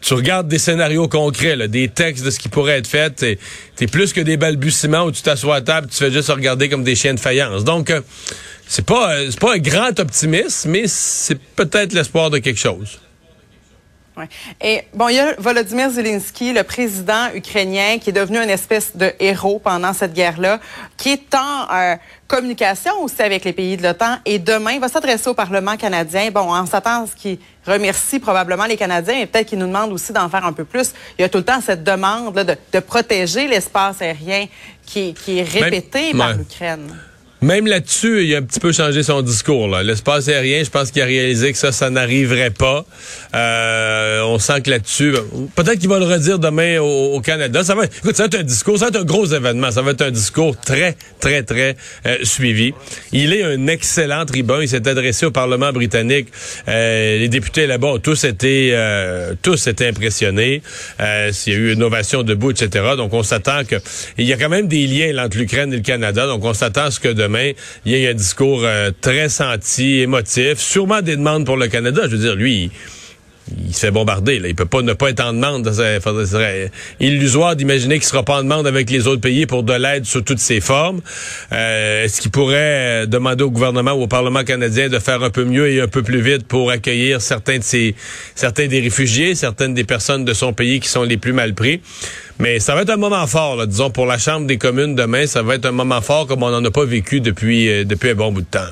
tu 0.02 0.14
regardes 0.14 0.48
des 0.48 0.60
scénarios 0.60 1.08
concrets, 1.08 1.56
là, 1.56 1.68
des 1.68 1.88
textes 1.88 2.24
de 2.24 2.30
ce 2.30 2.38
qui 2.38 2.48
pourrait 2.48 2.78
être 2.78 2.88
fait. 2.88 3.16
T'es 3.16 3.40
es 3.82 3.88
plus 3.88 4.14
que 4.14 4.22
des 4.22 4.38
balbutiements 4.38 5.06
où 5.06 5.12
tu 5.12 5.24
t'assois 5.24 5.56
à 5.56 5.62
table, 5.62 5.88
tu 5.90 5.98
fais 5.98 6.12
juste 6.12 6.30
regarder 6.30 6.70
comme 6.70 6.84
des 6.84 6.96
chiens 6.96 7.16
de 7.16 7.20
faïence. 7.20 7.64
Donc, 7.64 7.92
c'est 8.70 8.86
pas, 8.86 9.16
euh, 9.16 9.28
c'est 9.32 9.40
pas 9.40 9.56
un 9.56 9.58
grand 9.58 10.00
optimisme, 10.00 10.70
mais 10.70 10.84
c'est 10.86 11.40
peut-être 11.40 11.92
l'espoir 11.92 12.30
de 12.30 12.38
quelque 12.38 12.60
chose. 12.60 13.00
Ouais. 14.16 14.30
Et 14.62 14.84
bon, 14.94 15.08
il 15.08 15.16
y 15.16 15.20
a 15.20 15.34
Volodymyr 15.40 15.90
Zelensky, 15.90 16.54
le 16.54 16.62
président 16.62 17.34
ukrainien, 17.34 17.98
qui 17.98 18.12
est 18.12 18.14
devenu 18.14 18.38
une 18.38 18.50
espèce 18.52 18.96
de 18.96 19.12
héros 19.20 19.58
pendant 19.58 19.92
cette 19.94 20.14
guerre-là, 20.14 20.60
qui 20.98 21.10
est 21.14 21.34
en 21.34 21.74
euh, 21.74 21.96
communication 22.28 22.92
aussi 23.02 23.24
avec 23.24 23.44
les 23.44 23.54
pays 23.54 23.76
de 23.76 23.82
l'OTAN. 23.82 24.18
Et 24.24 24.38
demain, 24.38 24.74
il 24.74 24.80
va 24.80 24.88
s'adresser 24.88 25.32
au 25.32 25.34
Parlement 25.34 25.76
canadien. 25.76 26.30
Bon, 26.30 26.54
on 26.54 26.66
s'attend 26.68 27.06
à 27.06 27.08
ce 27.08 27.16
qu'il 27.16 27.40
remercie 27.66 28.20
probablement 28.20 28.66
les 28.66 28.78
Canadiens, 28.78 29.18
et 29.18 29.26
peut-être 29.26 29.48
qu'il 29.48 29.58
nous 29.58 29.68
demande 29.68 29.92
aussi 29.94 30.14
d'en 30.14 30.30
faire 30.30 30.46
un 30.46 30.54
peu 30.54 30.66
plus. 30.66 30.94
Il 31.18 31.24
y 31.24 31.26
a 31.26 31.30
tout 31.30 31.40
le 31.40 31.46
temps 31.46 31.60
cette 31.60 31.84
demande 31.84 32.36
là, 32.36 32.44
de, 32.44 32.56
de, 32.72 32.80
protéger 32.82 33.48
l'espace 33.48 34.00
aérien 34.04 34.46
qui, 34.86 35.16
qui, 35.16 35.40
est 35.40 35.44
répété 35.44 36.12
par 36.14 36.34
l'Ukraine. 36.34 36.96
Même 37.42 37.68
là-dessus, 37.68 38.26
il 38.26 38.36
a 38.36 38.40
un 38.40 38.42
petit 38.42 38.60
peu 38.60 38.74
changé 38.74 39.02
son 39.02 39.22
discours. 39.22 39.70
L'espace 39.80 40.28
aérien, 40.28 40.62
je 40.62 40.70
pense 40.70 40.92
qu'il 40.92 41.02
a 41.02 41.06
réalisé 41.06 41.54
que 41.54 41.58
ça, 41.58 41.72
ça 41.72 41.90
n'arriverait 41.90 42.50
pas. 42.50 42.86
Euh, 43.34 44.22
on 44.24 44.40
sent 44.40 44.62
que 44.62 44.70
là-dessus, 44.70 45.14
peut-être 45.56 45.80
qu'il 45.80 45.88
va 45.88 46.00
le 46.00 46.06
redire 46.06 46.38
demain 46.38 46.80
au, 46.80 47.22
Canada. 47.22 47.64
Ça 47.64 47.76
va, 47.76 47.86
écoute, 47.86 48.18
ça 48.18 48.24
va 48.24 48.28
être 48.28 48.40
un 48.40 48.44
discours, 48.44 48.78
ça 48.78 48.86
va 48.86 48.90
être 48.90 49.04
un 49.04 49.06
gros 49.06 49.26
événement. 49.26 49.72
Ça 49.72 49.82
va 49.82 49.92
être 49.92 50.02
un 50.02 50.12
discours 50.12 50.58
très, 50.58 50.98
très, 51.22 51.44
très 51.44 51.78
euh, 52.06 52.18
suivi. 52.24 52.74
Il 53.14 53.32
est 53.34 53.44
un 53.44 53.68
excellent 53.68 54.26
tribun. 54.26 54.62
Il 54.62 54.68
s'est 54.68 54.86
adressé 54.86 55.26
au 55.26 55.32
Parlement 55.32 55.72
britannique. 55.72 56.28
Euh, 56.68 57.20
les 57.20 57.30
députés 57.30 57.68
là-bas 57.68 57.88
ont 57.88 58.00
tous 58.00 58.26
été, 58.26 58.76
tous 59.42 59.68
été 59.68 59.88
impressionnés. 59.88 60.62
il 61.00 61.54
y 61.54 61.56
a 61.56 61.58
eu 61.58 61.74
une 61.74 61.84
ovation 61.84 62.24
debout, 62.24 62.52
etc. 62.52 62.96
Donc, 62.98 63.14
on 63.14 63.24
s'attend 63.24 63.64
que 63.64 63.78
il 64.18 64.26
y 64.26 64.34
a 64.34 64.38
quand 64.38 64.50
même 64.50 64.68
des 64.68 64.88
liens 64.88 65.24
entre 65.24 65.38
l'Ukraine 65.38 65.72
et 65.72 65.78
le 65.78 65.84
Canada. 65.84 66.28
Donc, 66.28 66.44
on 66.44 66.54
s'attend 66.54 66.86
à 66.86 66.92
ce 66.92 67.00
que 67.00 67.29
il 67.86 67.98
y 67.98 68.08
a 68.08 68.10
un 68.10 68.14
discours 68.14 68.62
euh, 68.64 68.92
très 69.02 69.30
senti, 69.30 70.00
émotif, 70.00 70.58
sûrement 70.58 71.02
des 71.02 71.16
demandes 71.16 71.46
pour 71.46 71.58
le 71.58 71.68
Canada. 71.68 72.04
Je 72.06 72.16
veux 72.16 72.22
dire, 72.22 72.36
lui, 72.36 72.72
il, 73.66 73.74
se 73.74 73.80
fait 73.82 73.92
bombarder. 73.92 74.40
Là. 74.40 74.48
Il 74.48 74.56
peut 74.56 74.66
pas 74.66 74.82
ne 74.82 74.94
pas 74.94 75.10
être 75.10 75.24
en 75.24 75.34
demande. 75.34 75.66
Ça 75.72 76.00
serait 76.00 76.72
illusoire 77.00 77.56
d'imaginer 77.56 77.96
qu'il 77.96 78.08
sera 78.08 78.24
pas 78.24 78.40
en 78.40 78.44
demande 78.44 78.68
avec 78.68 78.90
les 78.90 79.08
autres 79.08 79.22
pays 79.22 79.46
pour 79.46 79.64
de 79.64 79.74
l'aide 79.74 80.06
sous 80.06 80.22
toutes 80.22 80.40
ses 80.40 80.62
formes. 80.62 81.02
Euh, 81.52 82.04
est-ce 82.04 82.22
qu'il 82.22 82.32
pourrait 82.32 83.08
demander 83.08 83.44
au 83.44 83.52
gouvernement 83.52 83.94
ou 83.94 84.04
au 84.04 84.08
Parlement 84.08 84.44
canadien 84.44 84.90
de 84.90 85.00
faire 85.00 85.24
un 85.24 85.30
peu 85.30 85.44
mieux 85.44 85.70
et 85.70 85.82
un 85.82 85.88
peu 85.88 86.04
plus 86.04 86.22
vite 86.22 86.48
pour 86.48 86.72
accueillir 86.72 87.22
certains 87.22 87.58
de 87.58 87.64
ces, 87.64 87.96
certains 88.36 88.68
des 88.68 88.80
réfugiés, 88.80 89.36
certaines 89.36 89.74
des 89.74 89.84
personnes 89.84 90.26
de 90.26 90.34
son 90.34 90.54
pays 90.54 90.80
qui 90.80 90.90
sont 90.90 91.04
les 91.04 91.18
plus 91.18 91.34
mal 91.34 91.54
pris? 91.54 91.82
Mais 92.40 92.60
ça 92.60 92.74
va 92.74 92.84
être 92.84 92.90
un 92.90 92.98
moment 92.98 93.28
fort, 93.28 93.58
là, 93.58 93.66
disons, 93.66 93.90
pour 93.90 94.06
la 94.06 94.18
Chambre 94.18 94.48
des 94.48 94.58
communes 94.58 94.96
demain. 94.96 95.28
Ça 95.28 95.44
va 95.44 95.56
être 95.56 95.66
un 95.66 95.74
moment 95.74 96.02
fort 96.02 96.26
comme 96.26 96.42
on 96.42 96.50
n'en 96.50 96.64
a 96.64 96.72
pas 96.72 96.86
vécu 96.86 97.20
depuis, 97.20 97.70
euh, 97.70 97.84
depuis 97.84 98.12
un 98.12 98.16
bon 98.16 98.32
bout 98.32 98.42
de 98.42 98.48
temps. 98.48 98.72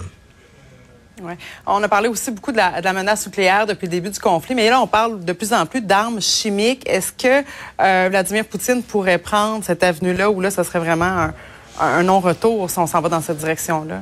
Ouais. 1.28 1.38
On 1.66 1.84
a 1.84 1.88
parlé 1.90 2.08
aussi 2.08 2.32
beaucoup 2.32 2.54
de 2.54 2.58
la, 2.58 2.80
de 2.80 2.86
la, 2.86 2.94
menace 2.94 3.26
nucléaire 3.26 3.66
depuis 3.66 3.86
le 3.86 3.92
début 3.92 4.10
du 4.10 4.20
conflit, 4.20 4.56
mais 4.56 4.70
là, 4.70 4.80
on 4.80 4.88
parle 4.88 5.26
de 5.26 5.34
plus 5.34 5.52
en 5.52 5.66
plus 5.66 5.82
d'armes 5.82 6.22
chimiques. 6.22 6.88
Est-ce 6.88 7.12
que 7.12 7.46
euh, 7.82 8.08
Vladimir 8.10 8.46
Poutine 8.46 8.82
pourrait 8.82 9.18
prendre 9.18 9.64
cette 9.64 9.84
avenue-là 9.84 10.32
où 10.32 10.40
là, 10.40 10.52
ce 10.52 10.64
serait 10.64 10.80
vraiment 10.80 11.06
un, 11.06 11.34
un 11.82 12.04
non-retour 12.04 12.70
si 12.70 12.80
on 12.80 12.88
s'en 12.88 13.02
va 13.02 13.10
dans 13.10 13.22
cette 13.22 13.40
direction-là? 13.40 14.02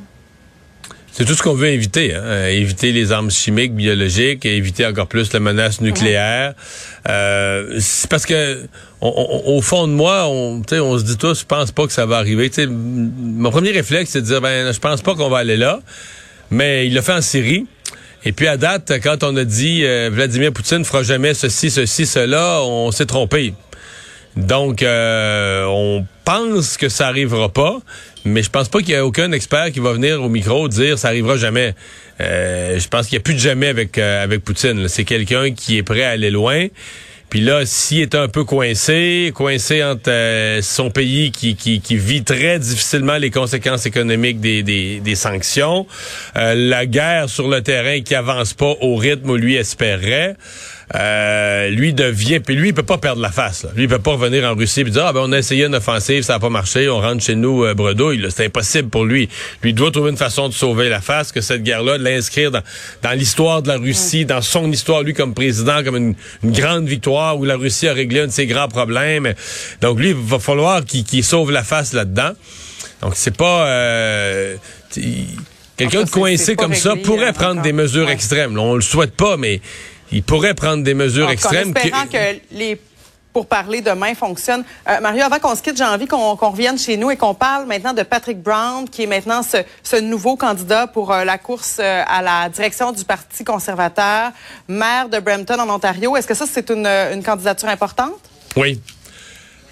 C'est 1.18 1.24
tout 1.24 1.34
ce 1.34 1.42
qu'on 1.42 1.54
veut 1.54 1.70
éviter, 1.70 2.14
hein? 2.14 2.22
Euh, 2.24 2.48
éviter 2.50 2.92
les 2.92 3.14
armes 3.14 3.32
chimiques, 3.32 3.74
biologiques, 3.74 4.46
et 4.46 4.58
éviter 4.58 4.86
encore 4.86 5.08
plus 5.08 5.32
la 5.32 5.40
menace 5.40 5.80
nucléaire. 5.80 6.56
Euh, 7.08 7.78
c'est 7.80 8.10
parce 8.10 8.26
que 8.26 8.68
au 9.00 9.62
fond 9.62 9.88
de 9.88 9.94
moi, 9.94 10.26
on, 10.28 10.62
on 10.70 10.98
se 10.98 11.04
dit 11.06 11.16
tous, 11.16 11.40
je 11.40 11.46
pense 11.46 11.72
pas 11.72 11.88
que 11.88 11.94
ça 11.94 12.06
va 12.06 12.18
arriver. 12.18 12.50
T'sais, 12.50 12.68
mon 12.68 13.50
premier 13.50 13.72
réflexe, 13.72 14.12
c'est 14.12 14.22
de 14.22 14.26
dire, 14.26 14.42
ben, 14.42 14.74
je 14.74 14.80
pense 14.80 15.02
pas 15.02 15.16
qu'on 15.16 15.30
va 15.30 15.38
aller 15.38 15.56
là. 15.56 15.80
Mais 16.52 16.88
il 16.88 16.94
l'a 16.94 17.02
fait 17.02 17.14
en 17.14 17.22
Syrie. 17.22 17.66
Et 18.24 18.32
puis 18.32 18.48
à 18.48 18.58
date, 18.58 18.94
quand 19.04 19.24
on 19.24 19.36
a 19.38 19.44
dit 19.44 19.84
euh, 19.84 20.10
Vladimir 20.12 20.52
Poutine 20.52 20.84
fera 20.84 21.04
jamais 21.04 21.34
ceci, 21.34 21.70
ceci, 21.70 22.06
cela, 22.06 22.62
on 22.64 22.92
s'est 22.92 23.06
trompé. 23.06 23.54
Donc, 24.36 24.84
euh, 24.84 25.64
on 25.66 26.06
pense 26.26 26.76
que 26.76 26.90
ça 26.90 27.08
arrivera 27.08 27.50
pas, 27.50 27.80
mais 28.26 28.44
je 28.44 28.50
pense 28.50 28.68
pas 28.68 28.80
qu'il 28.80 28.90
y 28.90 28.96
a 28.96 29.06
aucun 29.06 29.32
expert 29.32 29.72
qui 29.72 29.80
va 29.80 29.94
venir 29.94 30.22
au 30.22 30.28
micro 30.28 30.68
dire 30.68 31.00
ça 31.00 31.08
arrivera 31.10 31.38
jamais. 31.38 31.74
Euh, 32.20 32.78
je 32.80 32.88
pense 32.88 33.08
qu'il 33.08 33.16
n'y 33.16 33.22
a 33.22 33.24
plus 33.24 33.36
de 33.36 33.40
jamais 33.40 33.68
avec 33.68 33.98
euh, 33.98 34.24
avec 34.24 34.44
Poutine. 34.44 34.88
C'est 34.88 35.06
quelqu'un 35.06 35.54
qui 35.54 35.78
est 35.78 35.84
prêt 35.84 36.04
à 36.04 36.10
aller 36.10 36.32
loin. 36.32 36.68
Puis 37.30 37.42
là, 37.42 37.66
s'il 37.66 38.02
est 38.02 38.16
un 38.16 38.28
peu 38.28 38.44
coincé, 38.44 39.32
coincé 39.36 39.84
entre 39.84 40.10
euh, 40.10 40.62
son 40.62 40.90
pays 40.90 41.32
qui, 41.32 41.56
qui, 41.56 41.96
vit 41.98 42.24
très 42.24 42.60
difficilement 42.60 43.18
les 43.18 43.32
conséquences 43.32 43.86
économiques 43.86 44.40
des, 44.40 45.16
sanctions, 45.16 45.88
la 46.36 46.86
guerre 46.86 47.30
sur 47.30 47.48
le 47.48 47.62
terrain 47.62 48.02
qui 48.02 48.16
avance 48.16 48.54
pas 48.54 48.74
au 48.82 48.96
rythme 48.96 49.30
où 49.30 49.36
lui 49.36 49.56
espérait, 49.56 50.36
euh, 50.94 51.70
lui 51.70 51.94
devient, 51.94 52.40
puis 52.40 52.56
lui 52.56 52.70
il 52.70 52.74
peut 52.74 52.84
pas 52.84 53.00
perdre 53.00 53.22
la 53.22 53.32
face. 53.32 53.64
Là. 53.64 53.72
Lui 53.76 53.84
il 53.84 53.90
peut 53.90 53.98
pas 53.98 54.12
revenir 54.12 54.44
en 54.44 54.54
Russie 54.54 54.82
et 54.82 54.84
dire 54.84 55.06
ah 55.08 55.14
ben 55.14 55.22
on 55.24 55.32
a 55.32 55.40
essayé 55.40 55.66
une 55.66 55.74
offensive, 55.74 56.22
ça 56.22 56.36
a 56.36 56.40
pas 56.40 56.50
marché, 56.50 56.88
on 56.90 57.00
rentre 57.00 57.24
chez 57.24 57.36
nous 57.36 57.64
euh, 57.64 57.74
bredouille. 57.74 58.24
C'est 58.30 58.46
impossible 58.46 58.90
pour 58.90 59.04
lui. 59.04 59.28
Lui 59.64 59.74
doit 59.74 59.90
trouver 59.90 60.12
une 60.12 60.18
façon 60.18 60.48
de 60.48 60.54
sauver 60.54 60.90
la 60.90 61.02
face, 61.02 61.32
que 61.32 61.42
cette 61.42 61.64
guerre-là, 61.64 61.98
de 61.98 62.04
l'inscrire 62.04 62.52
dans, 62.52 62.62
dans 63.02 63.12
l'histoire 63.12 63.64
de 63.64 63.70
la 63.70 63.78
Russie, 63.78 64.26
dans 64.26 64.42
son 64.42 64.72
histoire 64.72 65.02
lui 65.02 65.14
comme 65.14 65.34
président, 65.34 65.84
comme 65.84 65.96
une, 65.96 66.16
grande 66.44 66.88
victoire 66.88 67.38
où 67.40 67.46
la 67.46 67.58
Russie 67.58 67.88
a 67.88 67.94
réglé 67.94 68.22
un 68.22 68.28
de 68.28 68.32
ses 68.32 68.46
grands 68.46 68.68
problèmes. 68.68 69.34
Donc 69.82 70.00
lui 70.00 70.10
il 70.10 70.16
va 70.16 70.38
falloir 70.38 70.86
qu'il 70.86 71.24
sauve 71.24 71.52
la 71.52 71.64
face 71.64 71.94
là-dedans. 71.94 72.32
Donc 73.02 73.14
c'est 73.16 73.36
pas 73.36 73.68
euh, 73.68 74.56
quelqu'un 75.78 76.04
de 76.04 76.10
coincé 76.10 76.56
comme 76.56 76.76
ça 76.76 76.96
pourrait 76.96 77.30
hein, 77.30 77.34
prendre 77.34 77.62
des 77.62 77.74
mesures 77.74 78.10
extrêmes. 78.10 78.58
on 78.58 78.76
le 78.76 78.82
souhaite 78.82 79.16
pas, 79.16 79.38
mais 79.38 79.62
il 80.12 80.24
pourrait 80.24 80.54
prendre 80.54 80.84
des 80.84 80.94
mesures 80.94 81.30
extrêmes. 81.30 81.70
En 81.70 81.74
espérant 81.74 82.06
que 82.08 82.40
les 82.52 82.80
pour 83.36 83.48
parler 83.48 83.82
demain 83.82 84.16
fonctionnent. 84.16 84.64
Euh, 84.88 85.02
Mario, 85.02 85.24
avant 85.24 85.40
qu'on 85.40 85.54
se 85.56 85.62
quitte, 85.62 85.76
j'ai 85.76 85.84
envie 85.84 86.08
qu'on 86.08 86.36
revienne 86.36 86.80
chez 86.80 86.96
nous 86.96 87.12
et 87.12 87.18
qu'on 87.18 87.34
parle 87.34 87.66
maintenant 87.66 87.92
de 87.92 88.02
Patrick 88.02 88.42
Brown, 88.42 88.88
qui 88.90 89.04
est 89.04 89.08
maintenant 89.08 89.42
ce, 89.44 90.00
nouveau 90.00 90.38
candidat 90.38 90.88
pour 90.88 91.12
euh, 91.12 91.26
la 91.26 91.38
course 91.38 91.80
euh, 91.82 92.04
à 92.08 92.22
la 92.22 92.48
direction 92.48 92.94
du 92.94 93.04
Parti 93.04 93.44
conservateur, 93.44 94.32
maire 94.70 95.10
de 95.10 95.20
Brampton 95.20 95.60
en 95.60 95.70
Ontario. 95.70 96.16
Est-ce 96.16 96.28
que 96.28 96.34
ça, 96.34 96.46
c'est 96.50 96.70
une, 96.70 96.88
une 96.88 97.22
candidature 97.22 97.68
importante? 97.68 98.14
Oui, 98.56 98.80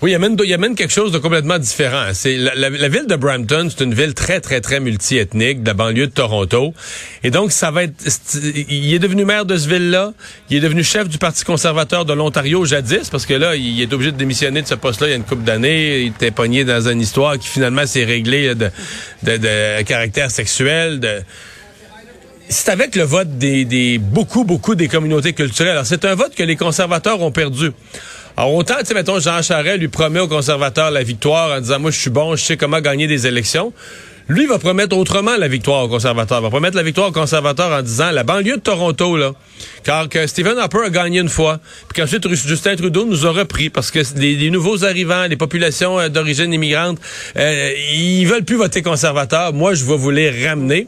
oui, 0.03 0.11
il 0.11 0.15
amène, 0.15 0.35
il 0.43 0.53
amène 0.53 0.75
quelque 0.75 0.91
chose 0.91 1.13
de 1.13 1.17
complètement 1.17 1.57
différent. 1.57 2.07
C'est 2.11 2.35
la, 2.35 2.53
la, 2.55 2.89
ville 2.89 3.07
de 3.07 3.15
Brampton, 3.15 3.69
c'est 3.69 3.85
une 3.85 3.93
ville 3.93 4.13
très, 4.13 4.41
très, 4.41 4.59
très 4.59 4.81
multiethnique 4.81 5.63
de 5.63 5.67
la 5.67 5.73
banlieue 5.73 6.07
de 6.07 6.11
Toronto. 6.11 6.73
Et 7.23 7.31
donc, 7.31 7.53
ça 7.53 7.71
va 7.71 7.83
être... 7.83 7.93
Il 8.43 8.93
est 8.93 8.99
devenu 8.99 9.23
maire 9.23 9.45
de 9.45 9.55
ce 9.55 9.69
ville-là. 9.69 10.11
Il 10.49 10.57
est 10.57 10.59
devenu 10.59 10.83
chef 10.83 11.07
du 11.07 11.17
Parti 11.17 11.45
conservateur 11.45 12.03
de 12.03 12.11
l'Ontario 12.11 12.65
jadis, 12.65 13.09
parce 13.09 13.25
que 13.25 13.33
là, 13.33 13.55
il 13.55 13.81
est 13.81 13.93
obligé 13.93 14.11
de 14.11 14.17
démissionner 14.17 14.61
de 14.61 14.67
ce 14.67 14.75
poste-là 14.75 15.07
il 15.07 15.11
y 15.11 15.13
a 15.13 15.15
une 15.15 15.23
couple 15.23 15.43
d'années. 15.43 16.01
Il 16.01 16.07
était 16.07 16.31
pogné 16.31 16.65
dans 16.65 16.85
une 16.85 16.99
histoire 16.99 17.39
qui 17.39 17.47
finalement 17.47 17.85
s'est 17.85 18.03
réglée 18.03 18.55
de, 18.55 18.69
de, 19.23 19.37
de, 19.37 19.83
caractère 19.83 20.31
sexuel, 20.31 20.99
de 20.99 21.21
c'est 22.49 22.69
avec 22.71 22.97
le 22.97 23.03
vote 23.03 23.37
des, 23.37 23.63
des, 23.63 23.99
beaucoup, 23.99 24.43
beaucoup 24.43 24.75
des 24.75 24.89
communautés 24.89 25.31
culturelles. 25.31 25.71
Alors, 25.71 25.85
c'est 25.85 26.03
un 26.03 26.13
vote 26.13 26.35
que 26.35 26.43
les 26.43 26.57
conservateurs 26.57 27.21
ont 27.21 27.31
perdu. 27.31 27.71
Alors 28.35 28.55
autant, 28.55 28.75
tu 28.79 28.85
sais, 28.85 28.93
mettons, 28.95 29.19
Jean 29.19 29.43
Charest 29.43 29.77
lui 29.77 29.89
promet 29.89 30.19
aux 30.19 30.27
conservateurs 30.27 30.89
la 30.89 31.03
victoire 31.03 31.55
en 31.55 31.61
disant, 31.61 31.79
moi, 31.79 31.91
je 31.91 31.99
suis 31.99 32.09
bon, 32.09 32.35
je 32.35 32.43
sais 32.43 32.57
comment 32.57 32.81
gagner 32.81 33.05
des 33.05 33.27
élections. 33.27 33.73
Lui 34.27 34.47
va 34.47 34.57
promettre 34.57 34.97
autrement 34.97 35.35
la 35.37 35.47
victoire 35.47 35.83
aux 35.83 35.89
conservateurs. 35.89 36.39
Il 36.39 36.43
va 36.43 36.49
promettre 36.49 36.77
la 36.77 36.81
victoire 36.81 37.09
aux 37.09 37.11
conservateurs 37.11 37.71
en 37.71 37.81
disant 37.81 38.09
la 38.09 38.23
banlieue 38.23 38.55
de 38.55 38.61
Toronto, 38.61 39.17
là, 39.17 39.33
car 39.83 40.07
que 40.07 40.25
Stephen 40.25 40.57
Harper 40.57 40.85
a 40.85 40.89
gagné 40.89 41.19
une 41.19 41.29
fois, 41.29 41.59
puis 41.89 42.01
qu'ensuite 42.01 42.27
Justin 42.33 42.75
Trudeau 42.75 43.05
nous 43.05 43.27
a 43.27 43.31
repris 43.31 43.69
parce 43.69 43.91
que 43.91 43.99
les, 44.15 44.49
nouveaux 44.49 44.85
arrivants, 44.85 45.25
les 45.27 45.35
populations 45.35 45.99
euh, 45.99 46.07
d'origine 46.07 46.53
immigrante, 46.53 46.99
euh, 47.37 47.73
ils 47.93 48.25
veulent 48.25 48.45
plus 48.45 48.55
voter 48.55 48.81
conservateur. 48.81 49.53
Moi, 49.53 49.73
je 49.73 49.83
vais 49.83 49.97
vous 49.97 50.09
les 50.09 50.47
ramener. 50.47 50.87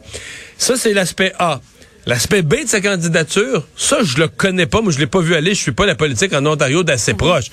Ça, 0.58 0.78
c'est 0.78 0.94
l'aspect 0.94 1.34
A. 1.38 1.60
L'aspect 2.08 2.44
B 2.44 2.64
de 2.64 2.68
sa 2.68 2.82
candidature, 2.82 3.68
ça, 3.76 3.98
je 4.04 4.18
le 4.18 4.28
connais 4.28 4.68
pas. 4.68 4.82
Moi, 4.82 4.92
je 4.92 5.00
l'ai 5.00 5.08
pas 5.08 5.22
vu 5.22 5.34
aller. 5.34 5.56
Je 5.56 5.62
suis 5.62 5.72
pas 5.72 5.88
la 5.88 5.96
politique 5.96 6.34
en 6.34 6.46
Ontario 6.46 6.84
d'assez 6.84 7.14
mhm. 7.14 7.18
proche. 7.18 7.46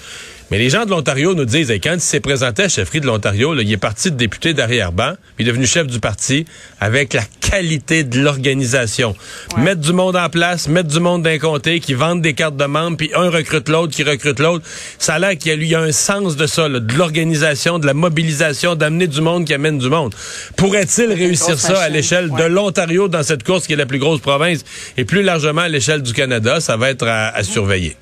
Mais 0.52 0.58
les 0.58 0.68
gens 0.68 0.84
de 0.84 0.90
l'Ontario 0.90 1.34
nous 1.34 1.46
disent, 1.46 1.72
quand 1.82 1.94
il 1.94 2.00
s'est 2.02 2.20
présenté 2.20 2.60
à 2.60 2.64
la 2.66 2.68
chefferie 2.68 3.00
de 3.00 3.06
l'Ontario, 3.06 3.58
il 3.58 3.72
est 3.72 3.78
parti 3.78 4.10
de 4.10 4.16
député 4.16 4.52
d'arrière-ban, 4.52 5.14
il 5.38 5.46
est 5.46 5.48
devenu 5.48 5.64
chef 5.64 5.86
du 5.86 5.98
parti 5.98 6.44
avec 6.78 7.14
la 7.14 7.22
qualité 7.40 8.04
de 8.04 8.20
l'organisation. 8.20 9.16
Mettre 9.56 9.80
du 9.80 9.94
monde 9.94 10.14
en 10.14 10.28
place, 10.28 10.68
mettre 10.68 10.90
du 10.90 11.00
monde 11.00 11.22
d'un 11.22 11.38
comté, 11.38 11.80
qui 11.80 11.94
vendent 11.94 12.20
des 12.20 12.34
cartes 12.34 12.58
de 12.58 12.66
membres, 12.66 12.98
puis 12.98 13.10
un 13.14 13.30
recrute 13.30 13.70
l'autre, 13.70 13.94
qui 13.94 14.02
recrute 14.02 14.40
l'autre. 14.40 14.62
Ça 14.98 15.14
a 15.14 15.18
l'air 15.18 15.38
qu'il 15.38 15.52
y 15.52 15.54
a, 15.54 15.56
lui, 15.56 15.74
un 15.74 15.90
sens 15.90 16.36
de 16.36 16.46
ça, 16.46 16.68
de 16.68 16.98
l'organisation, 16.98 17.78
de 17.78 17.86
la 17.86 17.94
mobilisation, 17.94 18.74
d'amener 18.74 19.06
du 19.06 19.22
monde 19.22 19.46
qui 19.46 19.54
amène 19.54 19.78
du 19.78 19.88
monde. 19.88 20.14
Pourrait-il 20.56 21.14
réussir 21.14 21.58
ça 21.58 21.80
à 21.80 21.88
l'échelle 21.88 22.28
de 22.30 22.44
l'Ontario 22.44 23.08
dans 23.08 23.22
cette 23.22 23.42
course 23.42 23.66
qui 23.66 23.72
est 23.72 23.76
la 23.76 23.86
plus 23.86 23.98
grosse 23.98 24.20
province 24.20 24.66
et 24.98 25.06
plus 25.06 25.22
largement 25.22 25.62
à 25.62 25.68
l'échelle 25.68 26.02
du 26.02 26.12
Canada? 26.12 26.60
Ça 26.60 26.76
va 26.76 26.90
être 26.90 27.08
à 27.08 27.42
surveiller. 27.42 27.96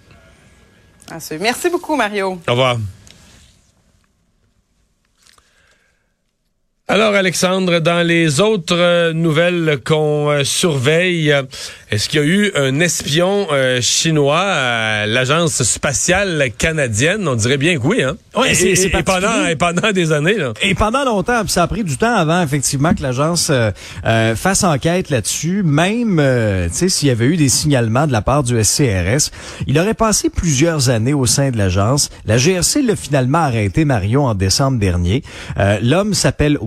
Merci 1.41 1.71
beaucoup, 1.71 1.97
Mario. 1.97 2.41
Au 2.47 2.51
revoir. 2.53 2.77
Alors, 6.93 7.15
Alexandre, 7.15 7.79
dans 7.79 8.05
les 8.05 8.41
autres 8.41 8.75
euh, 8.77 9.13
nouvelles 9.13 9.79
qu'on 9.85 10.29
euh, 10.29 10.43
surveille, 10.43 11.33
est-ce 11.93 12.09
qu'il 12.09 12.19
y 12.19 12.23
a 12.25 12.27
eu 12.27 12.51
un 12.57 12.81
espion 12.81 13.47
euh, 13.53 13.81
chinois 13.81 14.41
à 14.41 15.07
l'agence 15.07 15.63
spatiale 15.63 16.51
canadienne? 16.59 17.29
On 17.29 17.37
dirait 17.37 17.59
bien 17.59 17.79
que 17.79 17.87
oui, 17.87 18.03
hein? 18.03 18.17
Oui, 18.37 18.57
c'est 18.57 18.73
et, 18.73 19.03
pendant, 19.05 19.47
et 19.47 19.55
pendant 19.55 19.93
des 19.93 20.11
années, 20.11 20.35
là. 20.35 20.53
Et 20.63 20.75
pendant 20.75 21.05
longtemps, 21.05 21.41
ça 21.47 21.63
a 21.63 21.69
pris 21.69 21.85
du 21.85 21.97
temps 21.97 22.13
avant, 22.13 22.43
effectivement, 22.43 22.93
que 22.93 23.03
l'agence 23.03 23.53
fasse 24.37 24.65
enquête 24.65 25.11
là-dessus. 25.11 25.63
Même, 25.65 26.17
tu 26.71 26.77
sais, 26.77 26.89
s'il 26.89 27.09
y 27.09 27.11
avait 27.11 27.27
eu 27.27 27.37
des 27.37 27.49
signalements 27.49 28.07
de 28.07 28.13
la 28.13 28.23
part 28.23 28.43
du 28.43 28.63
SCRS, 28.63 29.31
il 29.67 29.79
aurait 29.79 29.95
passé 29.95 30.31
plusieurs 30.31 30.91
années 30.91 31.15
au 31.15 31.27
sein 31.27 31.51
de 31.51 31.59
l'agence. 31.59 32.11
La 32.25 32.37
GRC 32.37 32.83
l'a 32.83 32.95
finalement 32.95 33.39
arrêté, 33.39 33.85
Mario, 33.85 34.23
en 34.23 34.35
décembre 34.35 34.79
dernier. 34.79 35.23
L'homme 35.83 36.15
s'appelle 36.15 36.59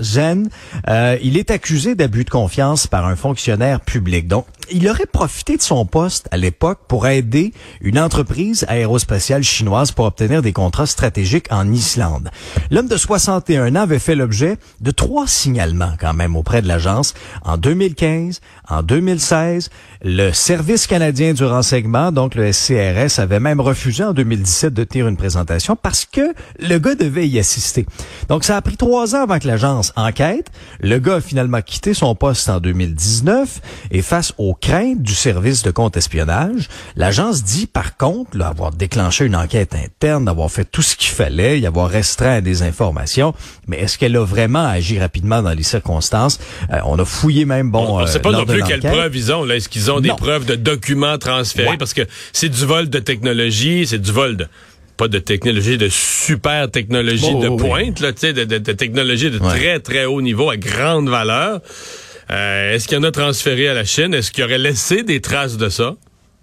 Zhen. 0.00 0.48
Euh, 0.88 1.16
il 1.22 1.36
est 1.36 1.50
accusé 1.50 1.94
d'abus 1.94 2.24
de 2.24 2.30
confiance 2.30 2.86
par 2.86 3.06
un 3.06 3.16
fonctionnaire 3.16 3.80
public. 3.80 4.28
Donc, 4.28 4.46
il 4.72 4.88
aurait 4.88 5.06
profité 5.06 5.56
de 5.56 5.62
son 5.62 5.84
poste 5.84 6.28
à 6.30 6.36
l'époque 6.36 6.80
pour 6.88 7.06
aider 7.06 7.52
une 7.80 7.98
entreprise 7.98 8.64
aérospatiale 8.68 9.42
chinoise 9.42 9.92
pour 9.92 10.06
obtenir 10.06 10.42
des 10.42 10.52
contrats 10.52 10.86
stratégiques 10.86 11.46
en 11.50 11.70
Islande. 11.72 12.30
L'homme 12.70 12.88
de 12.88 12.96
61 12.96 13.76
ans 13.76 13.82
avait 13.82 13.98
fait 13.98 14.14
l'objet 14.14 14.56
de 14.80 14.90
trois 14.90 15.26
signalements 15.26 15.92
quand 16.00 16.14
même 16.14 16.36
auprès 16.36 16.62
de 16.62 16.68
l'agence 16.68 17.14
en 17.44 17.58
2015, 17.58 18.40
en 18.68 18.82
2016. 18.82 19.70
Le 20.04 20.32
Service 20.32 20.86
canadien 20.86 21.34
du 21.34 21.44
renseignement, 21.44 22.10
donc 22.10 22.34
le 22.34 22.50
SCRS, 22.52 23.20
avait 23.20 23.40
même 23.40 23.60
refusé 23.60 24.04
en 24.04 24.12
2017 24.14 24.72
de 24.72 24.84
tenir 24.84 25.06
une 25.06 25.16
présentation 25.16 25.76
parce 25.76 26.06
que 26.06 26.32
le 26.58 26.78
gars 26.78 26.94
devait 26.94 27.28
y 27.28 27.38
assister. 27.38 27.86
Donc 28.28 28.44
ça 28.44 28.56
a 28.56 28.62
pris 28.62 28.76
trois 28.76 29.14
ans 29.14 29.22
avant 29.22 29.38
que 29.38 29.46
l'agence 29.46 29.92
enquête. 29.96 30.50
Le 30.80 30.98
gars 30.98 31.16
a 31.16 31.20
finalement 31.20 31.60
quitté 31.60 31.94
son 31.94 32.14
poste 32.14 32.48
en 32.48 32.58
2019 32.58 33.60
et 33.90 34.02
face 34.02 34.32
aux 34.38 34.54
craintes 34.62 35.02
du 35.02 35.14
service 35.14 35.62
de 35.62 35.70
contre-espionnage, 35.70 36.68
l'agence 36.96 37.42
dit 37.42 37.66
par 37.66 37.96
contre 37.96 38.38
là, 38.38 38.46
avoir 38.46 38.70
déclenché 38.70 39.26
une 39.26 39.36
enquête 39.36 39.74
interne, 39.74 40.24
d'avoir 40.24 40.50
fait 40.50 40.64
tout 40.64 40.80
ce 40.80 40.96
qu'il 40.96 41.10
fallait, 41.10 41.60
y 41.60 41.66
avoir 41.66 41.90
restreint 41.90 42.40
des 42.40 42.62
informations, 42.62 43.34
mais 43.66 43.78
est-ce 43.78 43.98
qu'elle 43.98 44.16
a 44.16 44.24
vraiment 44.24 44.64
agi 44.64 44.98
rapidement 44.98 45.42
dans 45.42 45.52
les 45.52 45.64
circonstances? 45.64 46.38
Euh, 46.72 46.78
on 46.86 46.98
a 46.98 47.04
fouillé 47.04 47.44
même, 47.44 47.70
bon... 47.70 47.98
On 47.98 48.00
ne 48.00 48.06
sait 48.06 48.20
pas 48.20 48.30
non 48.30 48.46
plus 48.46 48.62
quelle 48.62 48.80
preuve 48.80 49.14
ils 49.16 49.32
ont. 49.32 49.46
Est-ce 49.50 49.68
qu'ils 49.68 49.90
ont 49.90 50.00
des 50.00 50.10
preuves 50.10 50.46
de 50.46 50.54
documents 50.54 51.18
transférés? 51.18 51.76
Parce 51.76 51.92
que 51.92 52.02
c'est 52.32 52.48
du 52.48 52.64
vol 52.64 52.88
de 52.88 53.00
technologie, 53.00 53.86
c'est 53.86 53.98
du 53.98 54.12
vol 54.12 54.36
de 54.36 54.46
pas 54.96 55.08
de 55.08 55.18
technologie, 55.18 55.78
de 55.78 55.88
super 55.88 56.70
technologie 56.70 57.34
de 57.34 57.48
pointe, 57.48 57.98
là, 58.00 58.12
de, 58.12 58.44
de, 58.44 58.58
de 58.58 58.72
technologie 58.72 59.30
de 59.30 59.38
très, 59.38 59.80
très 59.80 60.04
haut 60.04 60.22
niveau 60.22 60.50
à 60.50 60.56
grande 60.56 61.08
valeur. 61.08 61.60
Euh, 62.32 62.72
est-ce 62.72 62.88
qu'il 62.88 62.96
y 62.96 63.00
en 63.00 63.04
a 63.04 63.10
transféré 63.10 63.68
à 63.68 63.74
la 63.74 63.84
Chine? 63.84 64.14
Est-ce 64.14 64.32
qu'il 64.32 64.42
aurait 64.44 64.58
laissé 64.58 65.02
des 65.02 65.20
traces 65.20 65.56
de 65.56 65.68
ça? 65.68 65.94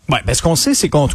Ouais, 0.10 0.20
ben 0.26 0.34
ce 0.34 0.42
qu'on 0.42 0.56
sait, 0.56 0.74
c'est 0.74 0.90
qu'on 0.90 1.08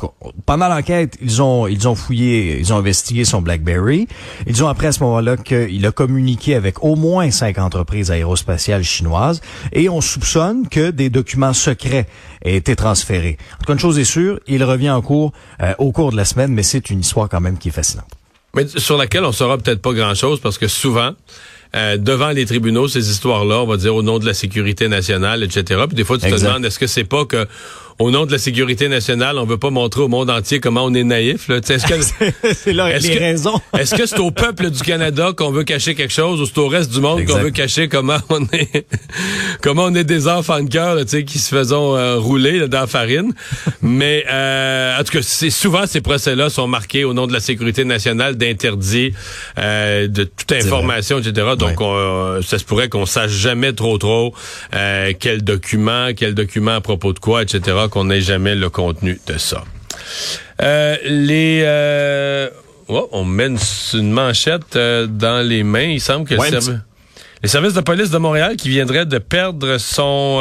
pendant 0.46 0.68
l'enquête, 0.68 1.18
ils 1.20 1.42
ont 1.42 1.66
ils 1.66 1.88
ont 1.88 1.96
fouillé, 1.96 2.60
ils 2.60 2.72
ont 2.72 2.76
investigué 2.76 3.24
son 3.24 3.42
BlackBerry. 3.42 4.06
Ils 4.46 4.62
ont 4.62 4.68
appris 4.68 4.86
à 4.86 4.92
ce 4.92 5.02
moment-là 5.02 5.36
qu'il 5.36 5.84
a 5.84 5.90
communiqué 5.90 6.54
avec 6.54 6.84
au 6.84 6.94
moins 6.94 7.32
cinq 7.32 7.58
entreprises 7.58 8.12
aérospatiales 8.12 8.84
chinoises 8.84 9.40
et 9.72 9.88
on 9.88 10.00
soupçonne 10.00 10.68
que 10.68 10.92
des 10.92 11.10
documents 11.10 11.54
secrets 11.54 12.06
aient 12.42 12.54
été 12.54 12.76
transférés. 12.76 13.36
En 13.54 13.58
tout 13.58 13.64
cas, 13.66 13.72
une 13.72 13.80
chose 13.80 13.98
est 13.98 14.04
sûre, 14.04 14.38
il 14.46 14.62
revient 14.62 14.90
en 14.90 15.02
cours 15.02 15.32
euh, 15.60 15.74
au 15.78 15.90
cours 15.90 16.12
de 16.12 16.16
la 16.16 16.24
semaine, 16.24 16.52
mais 16.52 16.62
c'est 16.62 16.88
une 16.88 17.00
histoire 17.00 17.28
quand 17.28 17.40
même 17.40 17.58
qui 17.58 17.70
est 17.70 17.72
fascinante. 17.72 18.06
Mais 18.54 18.68
sur 18.68 18.96
laquelle 18.96 19.24
on 19.24 19.32
saura 19.32 19.58
peut-être 19.58 19.82
pas 19.82 19.92
grand-chose 19.92 20.38
parce 20.38 20.56
que 20.56 20.68
souvent 20.68 21.14
euh, 21.74 21.96
devant 21.96 22.30
les 22.30 22.46
tribunaux 22.46 22.88
ces 22.88 23.10
histoires-là, 23.10 23.60
on 23.60 23.66
va 23.66 23.76
dire 23.76 23.94
au 23.94 24.02
nom 24.02 24.18
de 24.18 24.26
la 24.26 24.34
sécurité 24.34 24.88
nationale, 24.88 25.42
etc. 25.42 25.82
Puis 25.88 25.96
des 25.96 26.04
fois, 26.04 26.18
tu 26.18 26.30
te 26.30 26.34
demandes, 26.34 26.64
est-ce 26.64 26.78
que 26.78 26.86
c'est 26.86 27.04
pas 27.04 27.24
que 27.24 27.46
au 27.98 28.10
nom 28.10 28.26
de 28.26 28.32
la 28.32 28.38
sécurité 28.38 28.88
nationale, 28.88 29.38
on 29.38 29.44
veut 29.44 29.58
pas 29.58 29.70
montrer 29.70 30.02
au 30.02 30.08
monde 30.08 30.28
entier 30.28 30.58
comment 30.58 30.84
on 30.84 30.94
est 30.94 31.04
naïf. 31.04 31.48
Est-ce 31.48 31.86
que 31.86 32.52
c'est 32.54 32.72
là 32.72 32.90
est 32.90 33.00
les 33.00 33.18
raisons 33.18 33.60
Est-ce 33.78 33.94
que 33.94 34.06
c'est 34.06 34.18
au 34.18 34.30
peuple 34.30 34.70
du 34.70 34.82
Canada 34.82 35.32
qu'on 35.36 35.52
veut 35.52 35.64
cacher 35.64 35.94
quelque 35.94 36.12
chose 36.12 36.40
ou 36.40 36.46
c'est 36.46 36.58
au 36.58 36.68
reste 36.68 36.90
du 36.92 37.00
monde 37.00 37.24
qu'on 37.24 37.38
veut 37.38 37.50
cacher 37.50 37.88
comment 37.88 38.18
on 38.30 38.44
est 38.52 38.86
comment 39.60 39.84
on 39.84 39.94
est 39.94 40.04
des 40.04 40.26
enfants 40.26 40.62
de 40.62 40.68
cœur 40.68 40.96
qui 41.04 41.38
se 41.38 41.54
faisons 41.54 41.96
euh, 41.96 42.16
rouler 42.18 42.66
dans 42.66 42.80
la 42.80 42.86
farine? 42.86 43.32
Mais 43.80 44.24
euh, 44.30 44.98
en 44.98 45.04
tout 45.04 45.12
cas, 45.12 45.22
c'est 45.22 45.50
souvent 45.50 45.86
ces 45.86 46.00
procès-là 46.00 46.50
sont 46.50 46.66
marqués 46.66 47.04
au 47.04 47.14
nom 47.14 47.26
de 47.26 47.32
la 47.32 47.40
sécurité 47.40 47.84
nationale 47.84 48.36
d'interdit 48.36 49.12
euh, 49.58 50.08
de 50.08 50.24
toute 50.24 50.50
information, 50.52 51.18
etc. 51.20 51.52
Donc 51.56 51.78
ça 52.44 52.58
se 52.58 52.64
pourrait 52.64 52.88
qu'on 52.88 53.06
sache 53.06 53.30
jamais 53.30 53.72
trop 53.72 53.98
trop 53.98 54.34
quel 55.20 55.42
document, 55.42 56.08
quel 56.16 56.34
document 56.34 56.74
à 56.74 56.80
propos 56.80 57.12
de 57.12 57.18
quoi, 57.20 57.42
etc 57.42 57.83
qu'on 57.88 58.04
n'ait 58.04 58.20
jamais 58.20 58.54
le 58.54 58.70
contenu 58.70 59.20
de 59.26 59.38
ça. 59.38 59.64
Euh, 60.62 60.96
les 61.04 61.62
euh, 61.64 62.48
oh, 62.88 63.08
on 63.12 63.24
mène 63.24 63.58
une 63.92 64.10
manchette 64.10 64.76
euh, 64.76 65.06
dans 65.06 65.46
les 65.46 65.62
mains. 65.62 65.82
Il 65.82 66.00
semble 66.00 66.28
que 66.28 66.34
les 67.42 67.48
services 67.48 67.74
de 67.74 67.80
police 67.80 68.10
de 68.10 68.18
Montréal 68.18 68.56
qui 68.56 68.68
viendraient 68.70 69.06
de 69.06 69.18
perdre 69.18 69.78
son 69.78 70.40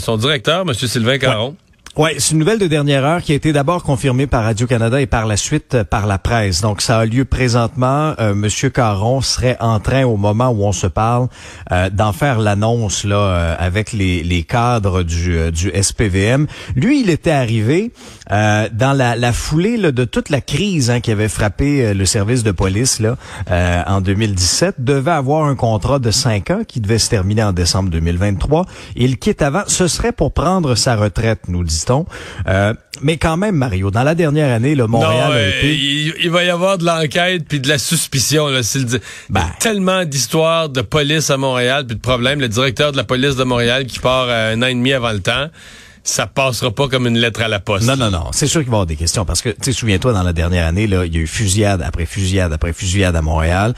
son 0.00 0.16
directeur, 0.16 0.62
M. 0.62 0.74
Sylvain 0.74 1.18
Caron. 1.18 1.56
Oui, 1.98 2.10
c'est 2.18 2.32
une 2.32 2.40
nouvelle 2.40 2.58
de 2.58 2.66
dernière 2.66 3.06
heure 3.06 3.22
qui 3.22 3.32
a 3.32 3.34
été 3.34 3.54
d'abord 3.54 3.82
confirmée 3.82 4.26
par 4.26 4.44
Radio-Canada 4.44 5.00
et 5.00 5.06
par 5.06 5.24
la 5.24 5.38
suite 5.38 5.76
euh, 5.76 5.82
par 5.82 6.06
la 6.06 6.18
presse. 6.18 6.60
Donc, 6.60 6.82
ça 6.82 6.98
a 6.98 7.06
lieu 7.06 7.24
présentement. 7.24 8.12
Euh, 8.20 8.34
Monsieur 8.34 8.68
Caron 8.68 9.22
serait 9.22 9.56
en 9.60 9.80
train, 9.80 10.04
au 10.04 10.18
moment 10.18 10.50
où 10.50 10.64
on 10.64 10.72
se 10.72 10.86
parle, 10.86 11.28
euh, 11.72 11.88
d'en 11.88 12.12
faire 12.12 12.38
l'annonce 12.38 13.04
là 13.04 13.16
euh, 13.16 13.56
avec 13.58 13.94
les, 13.94 14.22
les 14.22 14.42
cadres 14.42 15.04
du, 15.04 15.50
du 15.50 15.70
SPVM. 15.70 16.46
Lui, 16.74 17.00
il 17.00 17.08
était 17.08 17.30
arrivé 17.30 17.92
dans 18.28 18.92
la, 18.94 19.14
la 19.16 19.32
foulée 19.32 19.78
là, 19.78 19.92
de 19.92 20.04
toute 20.04 20.28
la 20.28 20.42
crise 20.42 20.90
hein, 20.90 21.00
qui 21.00 21.12
avait 21.12 21.28
frappé 21.28 21.94
le 21.94 22.04
service 22.04 22.42
de 22.42 22.50
police 22.50 23.00
là 23.00 23.16
en 23.86 24.00
2017. 24.00 24.76
Devait 24.78 25.12
avoir 25.12 25.44
un 25.44 25.54
contrat 25.54 26.00
de 26.00 26.10
cinq 26.10 26.50
ans 26.50 26.62
qui 26.66 26.80
devait 26.80 26.98
se 26.98 27.08
terminer 27.08 27.44
en 27.44 27.52
décembre 27.52 27.88
2023. 27.88 28.66
Il 28.96 29.18
quitte 29.18 29.42
avant. 29.42 29.62
Ce 29.68 29.86
serait 29.86 30.12
pour 30.12 30.32
prendre 30.32 30.74
sa 30.74 30.96
retraite, 30.96 31.42
nous 31.48 31.62
dit 31.62 31.85
euh, 32.48 32.74
mais 33.02 33.16
quand 33.16 33.36
même, 33.36 33.56
Mario, 33.56 33.90
dans 33.90 34.02
la 34.02 34.14
dernière 34.14 34.52
année, 34.52 34.74
le 34.74 34.86
Montréal 34.86 35.32
a 35.32 35.48
été... 35.48 35.74
il, 35.74 36.30
va 36.30 36.44
y 36.44 36.50
avoir 36.50 36.78
de 36.78 36.84
l'enquête 36.84 37.44
puis 37.48 37.60
de 37.60 37.68
la 37.68 37.78
suspicion. 37.78 38.48
Là, 38.48 38.60
ben. 39.28 39.44
tellement 39.60 40.04
d'histoires 40.04 40.68
de 40.68 40.80
police 40.80 41.30
à 41.30 41.36
Montréal 41.36 41.86
puis 41.86 41.96
de 41.96 42.00
problèmes. 42.00 42.40
Le 42.40 42.48
directeur 42.48 42.92
de 42.92 42.96
la 42.96 43.04
police 43.04 43.36
de 43.36 43.44
Montréal 43.44 43.86
qui 43.86 43.98
part 43.98 44.26
euh, 44.28 44.54
un 44.54 44.62
an 44.62 44.66
et 44.66 44.74
demi 44.74 44.92
avant 44.92 45.12
le 45.12 45.20
temps 45.20 45.48
ça 46.06 46.26
passera 46.26 46.70
pas 46.70 46.88
comme 46.88 47.06
une 47.06 47.18
lettre 47.18 47.42
à 47.42 47.48
la 47.48 47.58
poste. 47.58 47.86
Non, 47.86 47.96
non, 47.96 48.10
non. 48.10 48.30
C'est 48.32 48.46
sûr 48.46 48.60
qu'il 48.60 48.70
va 48.70 48.76
y 48.76 48.76
avoir 48.76 48.86
des 48.86 48.96
questions 48.96 49.24
parce 49.24 49.42
que, 49.42 49.48
tu 49.50 49.56
sais, 49.62 49.72
souviens-toi, 49.72 50.12
dans 50.12 50.22
la 50.22 50.32
dernière 50.32 50.66
année, 50.66 50.86
là, 50.86 51.04
il 51.04 51.14
y 51.14 51.18
a 51.18 51.20
eu 51.20 51.26
fusillade 51.26 51.82
après 51.82 52.06
fusillade 52.06 52.52
après 52.52 52.72
fusillade 52.72 53.16
à 53.16 53.22
Montréal. 53.22 53.74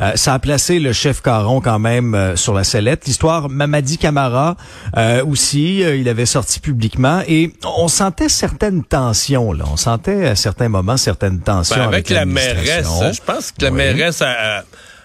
Euh, 0.00 0.12
ça 0.14 0.34
a 0.34 0.38
placé 0.38 0.78
le 0.78 0.92
chef 0.92 1.22
Caron 1.22 1.60
quand 1.60 1.80
même 1.80 2.14
euh, 2.14 2.36
sur 2.36 2.54
la 2.54 2.62
sellette. 2.62 3.06
L'histoire, 3.06 3.48
Mamadi 3.48 3.98
Camara 3.98 4.56
euh, 4.96 5.24
aussi, 5.24 5.80
il 5.80 6.08
avait 6.08 6.26
sorti 6.26 6.60
publiquement 6.60 7.22
et 7.26 7.52
on 7.64 7.88
sentait 7.88 8.28
certaines 8.28 8.84
tensions. 8.84 9.52
Là. 9.52 9.64
On 9.70 9.76
sentait 9.76 10.28
à 10.28 10.36
certains 10.36 10.68
moments 10.68 10.96
certaines 10.96 11.40
tensions 11.40 11.76
ben, 11.76 11.88
avec, 11.88 12.10
la 12.10 12.24
mairesse. 12.24 12.86
Je 13.12 13.20
pense 13.20 13.50
que 13.50 13.64
la 13.64 13.70
mairesse 13.72 14.22
a 14.22 14.64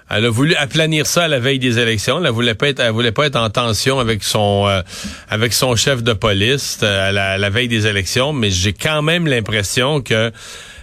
elle 0.10 0.26
a 0.26 0.30
voulu 0.30 0.56
aplanir 0.56 1.06
ça 1.06 1.26
à 1.26 1.28
la 1.28 1.40
veille 1.40 1.60
des 1.60 1.80
élections. 1.80 2.24
Elle 2.24 2.32
voulait 2.32 2.56
pas 2.56 2.70
être, 2.70 2.80
elle 2.80 2.92
voulait 2.92 3.12
pas 3.12 3.26
être 3.26 3.36
en 3.36 3.50
tension 3.50 4.00
avec 4.00 4.24
son, 4.24 4.66
euh, 4.68 4.82
avec 5.30 5.54
son 5.54 5.76
chef 5.76 6.02
de 6.02 6.14
police 6.14 6.80
euh, 6.82 7.10
à, 7.10 7.38
la, 7.38 7.50
veille 7.50 7.68
des 7.68 7.88
élections. 7.88 8.32
Mais 8.32 8.50
j'ai 8.50 8.74
quand 8.74 9.02
même 9.02 9.28
l'impression 9.28 10.02
que 10.02 10.32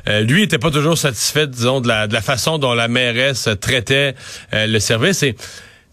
euh, 0.09 0.21
lui 0.21 0.43
était 0.43 0.59
pas 0.59 0.71
toujours 0.71 0.99
satisfait, 0.99 1.47
disons, 1.47 1.81
de 1.81 1.88
la, 1.88 2.07
de 2.07 2.12
la 2.12 2.21
façon 2.21 2.59
dont 2.59 2.75
la 2.75 2.88
mairesse 2.88 3.49
traitait 3.61 4.14
le 4.52 4.78
service. 4.78 5.23
Et 5.23 5.35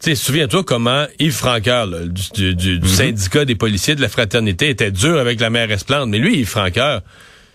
tu 0.04 0.14
souviens-toi 0.14 0.64
comment 0.66 1.06
Yves 1.20 1.32
Franqueur, 1.32 1.88
du, 1.88 2.54
du, 2.54 2.56
du, 2.56 2.80
mhm. 2.80 2.88
syndicat 2.88 3.46
des 3.46 3.56
policiers 3.56 3.96
de 3.96 4.02
la 4.02 4.10
fraternité, 4.10 4.70
était 4.70 4.92
dur 4.92 5.18
avec 5.18 5.40
la 5.40 5.50
mairesse 5.50 5.86
Plante. 5.86 6.10
Mais 6.10 6.18
lui, 6.18 6.40
Yves 6.40 6.50
Franqueur, 6.50 7.02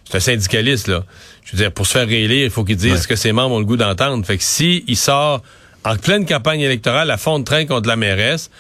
c'est 0.08 0.16
un 0.16 0.20
syndicaliste, 0.20 0.88
là. 0.88 1.04
Je 1.44 1.52
veux 1.52 1.58
dire, 1.58 1.72
pour 1.72 1.86
se 1.86 1.92
faire 1.92 2.08
réélire, 2.08 2.44
il 2.44 2.50
faut 2.50 2.64
qu'il 2.64 2.76
dise 2.76 3.02
ce 3.02 3.06
que 3.06 3.14
ses 3.14 3.32
membres 3.32 3.54
ont 3.54 3.60
le 3.60 3.64
goût 3.64 3.76
d'entendre. 3.76 4.24
Fait 4.24 4.36
que 4.38 4.42
si 4.42 4.84
il 4.88 4.96
sort 4.96 5.42
en 5.86 5.96
pleine 5.96 6.26
campagne 6.26 6.60
électorale 6.60 7.10
à 7.10 7.16
fond 7.16 7.38
de 7.38 7.44
train 7.44 7.64
contre 7.64 7.88
la 7.88 7.96
mairesse, 7.96 8.50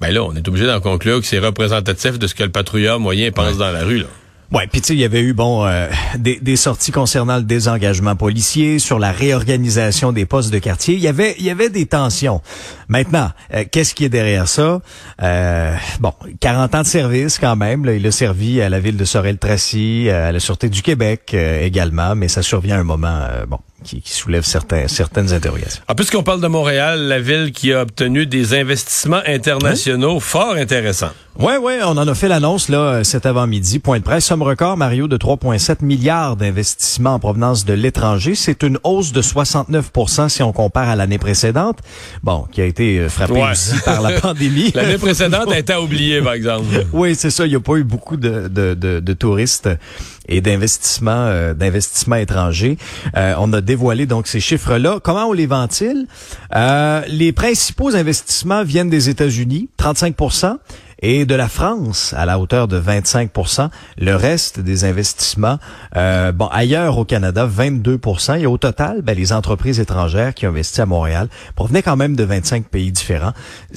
ben 0.00 0.12
là, 0.12 0.24
on 0.24 0.34
est 0.34 0.48
obligé 0.48 0.66
d'en 0.66 0.80
conclure 0.80 1.20
que 1.20 1.26
c'est 1.26 1.38
représentatif 1.38 2.18
de 2.18 2.26
ce 2.26 2.34
que 2.34 2.42
le 2.42 2.50
patrouilleur 2.50 2.98
moyen 2.98 3.30
pense 3.32 3.58
dans 3.58 3.70
la 3.70 3.84
rue. 3.84 3.98
Là. 3.98 4.06
Ouais, 4.52 4.66
puis 4.66 4.80
tu 4.80 4.88
sais, 4.88 4.94
il 4.94 4.98
y 4.98 5.04
avait 5.04 5.20
eu 5.20 5.32
bon 5.32 5.64
euh, 5.64 5.88
des, 6.18 6.40
des, 6.40 6.56
sorties 6.56 6.90
concernant 6.90 7.36
le 7.36 7.44
désengagement 7.44 8.16
policier, 8.16 8.80
sur 8.80 8.98
la 8.98 9.12
réorganisation 9.12 10.10
des 10.10 10.26
postes 10.26 10.52
de 10.52 10.58
quartier. 10.58 10.94
Il 10.94 11.00
y 11.00 11.06
avait 11.06 11.36
il 11.38 11.44
y 11.44 11.50
avait 11.50 11.68
des 11.68 11.86
tensions. 11.86 12.40
Maintenant, 12.88 13.30
euh, 13.54 13.64
qu'est-ce 13.70 13.94
qui 13.94 14.04
est 14.04 14.08
derrière 14.08 14.48
ça? 14.48 14.80
Euh, 15.22 15.76
Bon, 16.00 16.14
40 16.40 16.74
ans 16.74 16.82
de 16.82 16.86
service 16.86 17.38
quand 17.38 17.54
même. 17.54 17.84
Là, 17.84 17.94
il 17.94 18.04
a 18.04 18.10
servi 18.10 18.60
à 18.60 18.68
la 18.68 18.80
ville 18.80 18.96
de 18.96 19.04
Sorel-Tracy, 19.04 20.10
à 20.10 20.32
la 20.32 20.40
sûreté 20.40 20.68
du 20.68 20.82
Québec 20.82 21.32
également, 21.34 22.16
mais 22.16 22.26
ça 22.26 22.42
survient 22.42 22.76
à 22.76 22.80
un 22.80 22.84
moment 22.84 23.20
bon 23.46 23.58
qui, 23.82 24.00
qui 24.00 24.12
soulève 24.12 24.44
certains, 24.44 24.88
certaines 24.88 25.32
interrogations. 25.32 25.82
En 25.88 25.94
plus 25.94 26.10
qu'on 26.10 26.22
parle 26.22 26.40
de 26.40 26.46
Montréal, 26.46 27.00
la 27.00 27.20
ville 27.20 27.52
qui 27.52 27.72
a 27.72 27.82
obtenu 27.82 28.26
des 28.26 28.54
investissements 28.54 29.22
internationaux 29.26 30.16
hein? 30.16 30.20
fort 30.20 30.54
intéressants. 30.54 31.10
Oui, 31.38 31.52
oui, 31.62 31.74
on 31.82 31.96
en 31.96 32.06
a 32.08 32.14
fait 32.14 32.28
l'annonce 32.28 32.68
là 32.68 33.02
cet 33.04 33.24
avant-midi. 33.24 33.78
Point 33.78 34.00
de 34.00 34.04
presse, 34.04 34.26
somme 34.26 34.42
record, 34.42 34.76
Mario, 34.76 35.08
de 35.08 35.16
3,7 35.16 35.82
milliards 35.82 36.36
d'investissements 36.36 37.14
en 37.14 37.18
provenance 37.18 37.64
de 37.64 37.72
l'étranger. 37.72 38.34
C'est 38.34 38.62
une 38.62 38.78
hausse 38.82 39.12
de 39.12 39.22
69% 39.22 40.28
si 40.28 40.42
on 40.42 40.52
compare 40.52 40.88
à 40.88 40.96
l'année 40.96 41.18
précédente. 41.18 41.78
Bon, 42.22 42.46
qui 42.52 42.60
a 42.60 42.66
été 42.66 42.98
euh, 42.98 43.08
frappée 43.08 43.42
aussi 43.42 43.78
par 43.84 44.02
la 44.02 44.12
pandémie. 44.20 44.72
L'année 44.74 44.98
précédente 44.98 45.50
a 45.50 45.58
été 45.58 45.74
oubliée, 45.76 46.20
par 46.20 46.34
exemple. 46.34 46.66
oui, 46.92 47.14
c'est 47.14 47.30
ça. 47.30 47.46
Il 47.46 47.50
n'y 47.50 47.56
a 47.56 47.60
pas 47.60 47.76
eu 47.76 47.84
beaucoup 47.84 48.16
de, 48.16 48.48
de, 48.48 48.74
de, 48.74 49.00
de 49.00 49.12
touristes 49.14 49.68
et 50.30 50.40
d'investissements 50.40 51.26
euh, 51.26 51.52
d'investissements 51.52 52.16
étrangers. 52.16 52.78
Euh, 53.16 53.34
on 53.38 53.52
a 53.52 53.60
dévoilé 53.60 54.06
donc 54.06 54.26
ces 54.26 54.40
chiffres-là. 54.40 55.00
Comment 55.02 55.26
on 55.26 55.32
les 55.32 55.46
ventile? 55.46 56.06
Euh, 56.54 57.02
les 57.08 57.32
principaux 57.32 57.94
investissements 57.94 58.62
viennent 58.64 58.88
des 58.88 59.08
États-Unis, 59.08 59.68
35 59.76 60.16
et 61.00 61.24
de 61.24 61.34
la 61.34 61.48
France 61.48 62.14
à 62.16 62.26
la 62.26 62.38
hauteur 62.38 62.68
de 62.68 62.76
25 62.76 63.30
Le 63.98 64.14
reste 64.14 64.60
des 64.60 64.84
investissements, 64.84 65.58
euh, 65.96 66.32
bon, 66.32 66.46
ailleurs 66.46 66.98
au 66.98 67.04
Canada, 67.04 67.46
22% 67.46 68.38
Et 68.38 68.46
au 68.46 68.58
total, 68.58 69.02
ben, 69.02 69.16
les 69.16 69.32
entreprises 69.32 69.80
étrangères 69.80 70.34
qui 70.34 70.46
ont 70.46 70.50
investi 70.50 70.80
à 70.80 70.86
Montréal 70.86 71.28
provenaient 71.56 71.82
quand 71.82 71.96
même 71.96 72.16
de 72.16 72.24
25 72.24 72.66
pays 72.66 72.92
différents. 72.92 73.32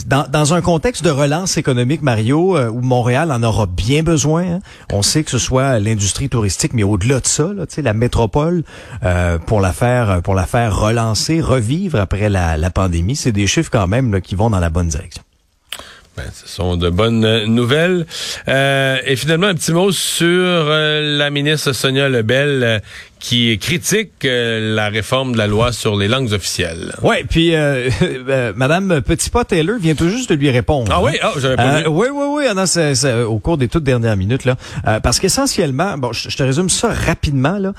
Dans, 0.06 0.28
dans 0.30 0.54
un 0.54 0.62
contexte 0.62 1.04
de 1.04 1.10
relance 1.10 1.58
économique, 1.58 2.02
Mario, 2.02 2.58
euh, 2.58 2.70
où 2.70 2.82
Montréal 2.82 3.32
en 3.32 3.42
aura 3.44 3.66
bien 3.66 4.04
besoin, 4.04 4.44
hein, 4.44 4.60
on 4.92 5.02
sait 5.02 5.24
que 5.24 5.32
ce 5.32 5.40
soit 5.40 5.80
l'industrie 5.80 6.30
touristique, 6.30 6.74
mais 6.74 6.84
au-delà 6.84 7.20
de 7.20 7.28
ça, 7.28 7.52
là, 7.54 7.66
la 7.78 7.94
métropole, 7.94 8.64
euh, 9.04 9.40
pour 9.40 9.62
la 9.62 9.74
faire 9.74 10.22
pour 10.22 10.36
la 10.36 10.46
faire 10.46 10.78
relancer, 10.78 11.42
revivre 11.42 12.00
après 12.00 12.30
la, 12.30 12.58
la 12.58 12.70
pandémie, 12.70 13.16
c'est 13.16 13.32
des 13.32 13.48
chiffres 13.48 13.72
quand 13.72 13.88
même 13.88 14.14
là, 14.14 14.22
qui 14.22 14.36
vont 14.36 14.50
dans 14.50 14.60
la 14.60 14.70
bonne 14.70 14.88
direction. 14.88 15.24
Ben, 16.16 16.26
ce 16.32 16.48
sont 16.48 16.78
de 16.78 16.92
bonnes 16.92 17.26
euh, 17.26 17.48
nouvelles. 17.48 18.06
Euh, 18.48 18.98
et 19.04 19.16
finalement, 19.16 19.48
un 19.48 19.56
petit 19.56 19.72
mot 19.72 19.92
sur 19.92 20.28
euh, 20.28 21.18
la 21.18 21.32
ministre 21.32 21.74
Sonia 21.74 22.08
Lebel 22.08 22.84
qui 23.24 23.58
critique 23.58 24.26
euh, 24.26 24.76
la 24.76 24.90
réforme 24.90 25.32
de 25.32 25.38
la 25.38 25.48
loi 25.48 25.72
sur 25.72 25.96
les 25.96 26.10
langues 26.10 26.34
officielles. 26.34 26.94
Ouais, 27.02 27.24
puis 27.28 27.56
euh, 27.56 27.90
euh, 28.02 28.52
Madame 28.54 29.02
Petitpas 29.02 29.46
Taylor 29.46 29.78
vient 29.80 29.96
tout 29.96 30.10
juste 30.10 30.30
de 30.30 30.36
lui 30.36 30.50
répondre. 30.50 30.92
Ah 30.94 31.02
oui, 31.02 31.14
ah, 31.22 31.32
j'avais 31.38 31.56
pas 31.56 31.80
vu. 31.80 31.88
Oui, 31.88 32.08
oui, 32.14 32.26
oui, 32.30 32.44
ah 32.54 32.66
c'est, 32.66 32.96
c'est, 32.96 33.22
au 33.22 33.40
cours 33.40 33.58
des 33.58 33.70
toutes 33.70 33.86
dernières 33.86 34.18
minutes 34.18 34.44
là, 34.44 34.58
parce 35.00 35.22
qu'essentiellement, 35.22 35.98
bon, 35.98 36.12
je, 36.12 36.36
te 36.36 36.44
résume 36.44 36.70
ça 36.70 36.90
rapidement 36.92 37.58
là. 37.60 37.74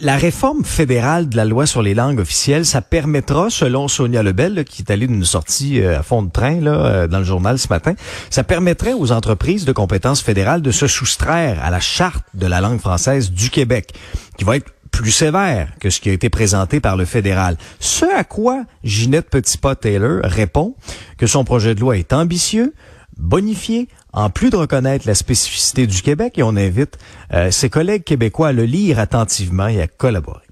la 0.00 0.16
réforme 0.16 0.64
fédérale 0.64 1.30
de 1.30 1.36
la 1.36 1.46
loi 1.46 1.64
sur 1.64 1.80
les 1.80 1.94
langues 1.94 2.20
officielles, 2.20 2.66
ça 2.66 2.82
permettra, 2.82 3.48
selon 3.48 3.88
Sonia 3.88 4.22
Lebel, 4.22 4.64
qui 4.66 4.82
est 4.82 4.90
allée 4.90 5.06
d'une 5.06 5.24
sortie 5.24 5.82
à 5.82 6.02
fond 6.02 6.22
de 6.22 6.30
train 6.30 6.60
là 6.60 7.06
dans 7.06 7.18
le 7.18 7.24
journal 7.24 7.58
ce 7.58 7.68
matin, 7.68 7.94
ça 8.28 8.44
permettrait 8.44 8.92
aux 8.92 9.12
entreprises 9.12 9.64
de 9.64 9.72
compétences 9.72 10.20
fédérales 10.20 10.60
de 10.60 10.70
se 10.70 10.86
soustraire 10.86 11.58
à 11.64 11.70
la 11.70 11.80
charte 11.80 12.24
de 12.34 12.46
la 12.46 12.60
langue 12.60 12.80
française 12.80 13.32
du 13.32 13.48
Québec, 13.48 13.94
qui 14.36 14.44
va 14.44 14.56
être 14.56 14.70
plus 14.90 15.10
sévère 15.10 15.72
que 15.80 15.90
ce 15.90 16.00
qui 16.00 16.08
a 16.08 16.12
été 16.12 16.30
présenté 16.30 16.78
par 16.80 16.96
le 16.96 17.04
fédéral. 17.04 17.56
Ce 17.80 18.04
à 18.04 18.22
quoi 18.22 18.64
Ginette 18.84 19.28
Petitpas-Taylor 19.28 20.20
répond 20.22 20.76
que 21.18 21.26
son 21.26 21.44
projet 21.44 21.74
de 21.74 21.80
loi 21.80 21.96
est 21.96 22.12
ambitieux, 22.12 22.74
bonifié, 23.16 23.88
en 24.12 24.30
plus 24.30 24.50
de 24.50 24.56
reconnaître 24.56 25.06
la 25.08 25.16
spécificité 25.16 25.88
du 25.88 26.00
Québec, 26.02 26.38
et 26.38 26.42
on 26.44 26.56
invite 26.56 26.98
euh, 27.32 27.50
ses 27.50 27.68
collègues 27.68 28.04
québécois 28.04 28.48
à 28.48 28.52
le 28.52 28.64
lire 28.64 29.00
attentivement 29.00 29.66
et 29.66 29.82
à 29.82 29.88
collaborer. 29.88 30.44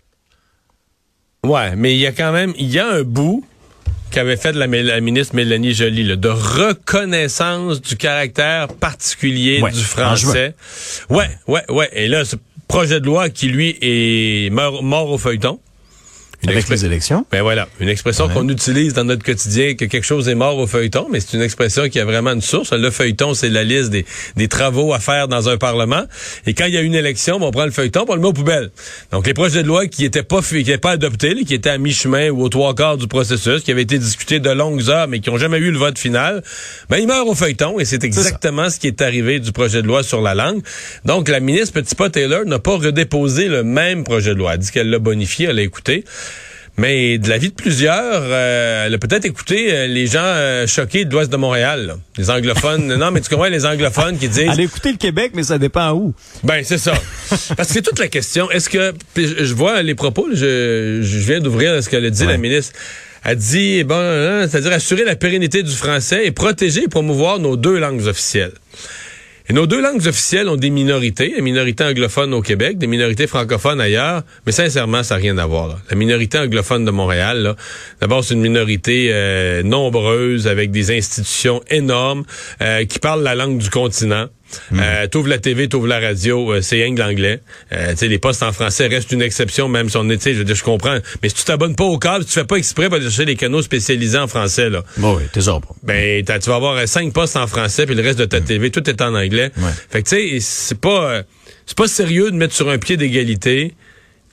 Ouais, 1.44 1.76
mais 1.76 1.94
il 1.94 1.98
y 1.98 2.06
a 2.06 2.12
quand 2.12 2.32
même, 2.32 2.52
il 2.58 2.70
y 2.70 2.80
a 2.80 2.88
un 2.88 3.02
bout 3.02 3.44
qu'avait 4.10 4.36
fait 4.36 4.52
la, 4.52 4.66
la, 4.66 5.00
ministre 5.00 5.34
Mélanie 5.34 5.72
Joly, 5.72 6.04
là, 6.04 6.16
de 6.16 6.28
reconnaissance 6.28 7.80
du 7.80 7.96
caractère 7.96 8.68
particulier 8.68 9.60
Ouais, 9.62 9.70
du 9.70 9.82
français. 9.82 10.54
Ouais, 11.08 11.30
ouais, 11.48 11.64
ouais. 11.70 11.88
Et 11.92 12.08
là, 12.08 12.24
projet 12.72 13.00
de 13.00 13.04
loi 13.04 13.28
qui, 13.28 13.48
lui, 13.48 13.76
est 13.82 14.50
mort, 14.50 15.10
au 15.10 15.18
feuilleton. 15.18 15.60
Une 16.42 16.50
Avec 16.50 16.68
les 16.68 16.84
élections. 16.84 17.24
ben 17.30 17.42
voilà, 17.42 17.68
une 17.78 17.88
expression 17.88 18.28
qu'on 18.28 18.48
utilise 18.48 18.94
dans 18.94 19.04
notre 19.04 19.22
quotidien, 19.22 19.74
que 19.74 19.84
quelque 19.84 20.04
chose 20.04 20.28
est 20.28 20.34
mort 20.34 20.58
au 20.58 20.66
feuilleton, 20.66 21.06
mais 21.10 21.20
c'est 21.20 21.36
une 21.36 21.42
expression 21.42 21.88
qui 21.88 22.00
a 22.00 22.04
vraiment 22.04 22.32
une 22.32 22.40
source. 22.40 22.72
Le 22.72 22.90
feuilleton, 22.90 23.34
c'est 23.34 23.48
la 23.48 23.62
liste 23.62 23.90
des, 23.90 24.04
des 24.36 24.48
travaux 24.48 24.92
à 24.92 24.98
faire 24.98 25.28
dans 25.28 25.48
un 25.48 25.56
parlement. 25.56 26.02
Et 26.46 26.54
quand 26.54 26.64
il 26.64 26.74
y 26.74 26.76
a 26.76 26.80
une 26.80 26.96
élection, 26.96 27.38
ben, 27.38 27.46
on 27.46 27.50
prend 27.52 27.64
le 27.64 27.70
feuilleton, 27.70 28.04
on 28.08 28.14
le 28.16 28.20
met 28.20 28.26
aux 28.26 28.32
poubelles. 28.32 28.70
Donc 29.12 29.26
les 29.28 29.34
projets 29.34 29.62
de 29.62 29.68
loi 29.68 29.86
qui 29.86 30.02
n'étaient 30.02 30.24
pas 30.24 30.40
qui 30.42 30.58
étaient 30.58 30.78
pas 30.78 30.92
adoptés, 30.92 31.44
qui 31.44 31.54
étaient 31.54 31.70
à 31.70 31.78
mi-chemin 31.78 32.30
ou 32.30 32.42
aux 32.42 32.48
trois 32.48 32.74
quarts 32.74 32.96
du 32.96 33.06
processus, 33.06 33.62
qui 33.62 33.70
avaient 33.70 33.82
été 33.82 33.98
discutés 33.98 34.40
de 34.40 34.50
longues 34.50 34.90
heures, 34.90 35.06
mais 35.06 35.20
qui 35.20 35.30
n'ont 35.30 35.38
jamais 35.38 35.58
eu 35.58 35.70
le 35.70 35.78
vote 35.78 35.98
final, 35.98 36.42
ben 36.90 36.98
ils 36.98 37.06
meurent 37.06 37.28
au 37.28 37.36
feuilleton. 37.36 37.78
Et 37.78 37.84
c'est 37.84 38.02
exactement 38.02 38.68
ce 38.68 38.80
qui 38.80 38.88
est 38.88 39.00
arrivé 39.00 39.38
du 39.38 39.52
projet 39.52 39.80
de 39.80 39.86
loi 39.86 40.02
sur 40.02 40.20
la 40.20 40.34
langue. 40.34 40.62
Donc 41.04 41.28
la 41.28 41.38
ministre 41.38 41.74
Petitpas 41.74 42.10
Taylor 42.10 42.44
n'a 42.46 42.58
pas 42.58 42.76
redéposé 42.76 43.46
le 43.46 43.62
même 43.62 44.02
projet 44.02 44.30
de 44.30 44.38
loi. 44.38 44.54
Elle 44.54 44.58
dit 44.58 44.70
qu'elle 44.72 44.90
l'a 44.90 44.98
bonifié, 44.98 45.46
elle 45.46 45.56
l'a 45.56 45.62
écouté. 45.62 46.04
Mais 46.78 47.18
de 47.18 47.28
la 47.28 47.36
vie 47.36 47.50
de 47.50 47.54
plusieurs, 47.54 48.22
euh, 48.22 48.86
elle 48.86 48.94
a 48.94 48.98
peut-être 48.98 49.26
écouté 49.26 49.68
euh, 49.74 49.86
les 49.86 50.06
gens 50.06 50.22
euh, 50.24 50.66
choqués 50.66 51.04
de 51.04 51.12
l'Ouest 51.12 51.30
de 51.30 51.36
Montréal, 51.36 51.86
là. 51.86 51.96
les 52.16 52.30
anglophones. 52.30 52.94
non, 52.96 53.10
mais 53.10 53.20
tu 53.20 53.28
comprends 53.28 53.48
les 53.48 53.66
anglophones 53.66 54.16
qui 54.18 54.28
disent, 54.28 54.48
Elle 54.50 54.60
a 54.60 54.62
écouté 54.62 54.92
le 54.92 54.96
Québec, 54.96 55.32
mais 55.34 55.42
ça 55.42 55.58
dépend 55.58 55.92
où. 55.92 56.14
ben 56.42 56.62
c'est 56.64 56.78
ça. 56.78 56.94
Parce 57.56 57.68
que 57.68 57.74
c'est 57.74 57.82
toute 57.82 57.98
la 57.98 58.08
question. 58.08 58.50
Est-ce 58.50 58.70
que 58.70 58.94
je 59.16 59.54
vois 59.54 59.82
les 59.82 59.94
propos, 59.94 60.28
je, 60.32 61.00
je 61.02 61.18
viens 61.18 61.40
d'ouvrir 61.40 61.82
ce 61.82 61.90
qu'elle 61.90 62.06
a 62.06 62.10
dit 62.10 62.22
Ouais. 62.22 62.32
la 62.32 62.38
ministre. 62.38 62.72
Elle 63.24 63.36
dit 63.36 63.84
bon, 63.84 63.94
hein, 63.94 64.48
c'est-à-dire 64.48 64.72
assurer 64.72 65.04
la 65.04 65.14
pérennité 65.14 65.62
du 65.62 65.70
français 65.72 66.26
et 66.26 66.32
protéger 66.32 66.84
et 66.84 66.88
promouvoir 66.88 67.38
nos 67.38 67.56
deux 67.56 67.78
langues 67.78 68.06
officielles. 68.06 68.52
Et 69.48 69.52
nos 69.52 69.66
deux 69.66 69.82
langues 69.82 70.06
officielles 70.06 70.48
ont 70.48 70.56
des 70.56 70.70
minorités, 70.70 71.30
des 71.34 71.42
minorités 71.42 71.84
anglophones 71.84 72.32
au 72.32 72.42
Québec, 72.42 72.78
des 72.78 72.86
minorités 72.86 73.26
francophones 73.26 73.80
ailleurs, 73.80 74.22
mais 74.46 74.52
sincèrement, 74.52 75.02
ça 75.02 75.16
n'a 75.16 75.20
rien 75.20 75.38
à 75.38 75.46
voir. 75.46 75.80
La 75.90 75.96
minorité 75.96 76.38
anglophone 76.38 76.84
de 76.84 76.90
Montréal, 76.90 77.56
d'abord, 78.00 78.22
c'est 78.24 78.34
une 78.34 78.40
minorité 78.40 79.08
euh, 79.10 79.62
nombreuse, 79.62 80.46
avec 80.46 80.70
des 80.70 80.96
institutions 80.96 81.60
énormes, 81.70 82.24
euh, 82.60 82.84
qui 82.84 82.98
parlent 82.98 83.22
la 83.22 83.34
langue 83.34 83.58
du 83.58 83.70
continent. 83.70 84.28
Euh, 84.74 85.06
t'ouvres 85.08 85.28
la 85.28 85.38
TV, 85.38 85.68
t'ouvres 85.68 85.86
la 85.86 86.00
radio, 86.00 86.52
euh, 86.52 86.60
c'est 86.62 86.76
rien 86.82 86.94
que 86.94 87.00
l'anglais. 87.00 87.40
Euh, 87.72 87.90
tu 87.92 87.96
sais, 87.98 88.08
les 88.08 88.18
postes 88.18 88.42
en 88.42 88.52
français 88.52 88.86
restent 88.86 89.12
une 89.12 89.22
exception, 89.22 89.68
même 89.68 89.88
si 89.88 89.96
on 89.96 90.08
est, 90.10 90.16
tu 90.16 90.22
sais, 90.24 90.32
je 90.34 90.38
veux 90.38 90.44
dire, 90.44 90.54
je 90.54 90.64
comprends. 90.64 90.98
Mais 91.22 91.28
si 91.28 91.34
tu 91.36 91.44
t'abonnes 91.44 91.76
pas 91.76 91.84
au 91.84 91.98
câble, 91.98 92.22
si 92.24 92.28
tu 92.28 92.34
fais 92.40 92.44
pas 92.44 92.56
exprès 92.56 92.86
pour 92.86 92.94
aller 92.96 93.04
chercher 93.04 93.24
les 93.24 93.36
canaux 93.36 93.62
spécialisés 93.62 94.18
en 94.18 94.28
français, 94.28 94.70
là, 94.70 94.82
Bon, 94.96 95.16
oui, 95.16 95.22
t'es 95.32 95.40
pas. 95.40 95.60
ben, 95.82 96.24
t'as- 96.24 96.38
tu 96.38 96.50
vas 96.50 96.56
avoir 96.56 96.76
euh, 96.76 96.86
cinq 96.86 97.12
postes 97.12 97.36
en 97.36 97.46
français, 97.46 97.86
puis 97.86 97.94
le 97.94 98.02
reste 98.02 98.18
de 98.18 98.24
ta 98.24 98.40
TV, 98.40 98.70
tout 98.70 98.88
est 98.88 99.00
en 99.02 99.14
anglais. 99.14 99.50
Ouais. 99.58 99.70
Fait 99.90 100.02
que, 100.02 100.08
tu 100.08 100.16
sais, 100.16 100.40
c'est 100.40 100.78
pas, 100.80 101.22
c'est 101.66 101.76
pas 101.76 101.88
sérieux 101.88 102.30
de 102.30 102.36
mettre 102.36 102.54
sur 102.54 102.68
un 102.70 102.78
pied 102.78 102.96
d'égalité 102.96 103.74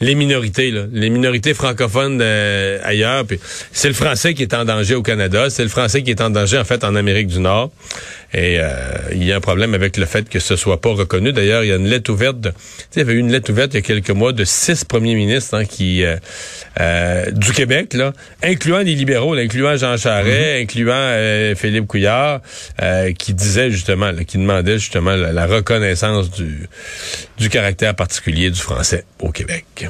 les 0.02 0.16
minorités, 0.16 0.72
là, 0.72 0.86
les 0.94 1.10
minorités 1.10 1.54
francophones 1.54 2.20
euh, 2.22 2.80
ailleurs. 2.86 3.26
Puis 3.26 3.38
c'est 3.74 3.90
le 3.90 3.94
français 3.94 4.34
qui 4.34 4.44
est 4.44 4.54
en 4.54 4.64
danger 4.64 4.96
au 4.96 5.02
Canada, 5.04 5.50
c'est 5.50 5.64
le 5.64 5.68
français 5.68 6.04
qui 6.04 6.12
est 6.12 6.22
en 6.22 6.30
danger, 6.30 6.58
en 6.58 6.64
fait, 6.64 6.86
en 6.86 6.96
Amérique 6.96 7.28
du 7.28 7.40
Nord. 7.40 7.70
Et 8.34 8.58
euh, 8.60 8.70
il 9.12 9.24
y 9.24 9.32
a 9.32 9.38
un 9.38 9.40
problème 9.40 9.74
avec 9.74 9.98
le 9.98 10.06
fait 10.06 10.30
que 10.30 10.40
ce 10.40 10.56
soit 10.56 10.80
pas 10.80 10.90
reconnu. 10.90 11.34
D'ailleurs, 11.34 11.64
il 11.64 11.68
y 11.68 11.72
a 11.72 11.78
une 11.78 11.88
lettre 11.88 12.12
ouverte. 12.12 12.40
De, 12.40 12.54
il 12.96 13.00
y 13.00 13.02
avait 13.02 13.14
eu 13.14 13.18
une 13.18 13.32
lettre 13.32 13.52
ouverte 13.52 13.74
il 13.74 13.78
y 13.78 13.80
a 13.80 13.82
quelques 13.82 14.12
mois 14.12 14.34
de 14.34 14.44
six 14.44 14.86
premiers 14.86 15.16
ministres 15.16 15.56
hein, 15.56 15.66
qui 15.66 16.04
euh, 16.04 16.18
euh, 16.80 17.32
du 17.32 17.52
Québec, 17.54 17.94
là, 17.94 18.14
incluant 18.44 18.80
les 18.80 18.94
libéraux, 18.94 19.34
là, 19.34 19.42
incluant 19.42 19.76
Jean 19.78 19.98
Charest, 19.98 20.62
incluant 20.62 20.94
euh, 20.96 21.56
Philippe 21.56 21.88
Couillard, 21.88 22.42
euh, 22.82 23.14
qui 23.14 23.34
disait 23.34 23.72
justement, 23.72 24.12
là, 24.12 24.24
qui 24.24 24.38
demandait 24.38 24.78
justement 24.78 25.16
la, 25.16 25.34
la 25.34 25.48
reconnaissance 25.48 26.30
du, 26.30 26.70
du 27.40 27.50
caractère 27.50 27.96
particulier 27.96 28.52
du 28.52 28.60
français 28.60 29.06
au 29.20 29.32
Québec. 29.32 29.90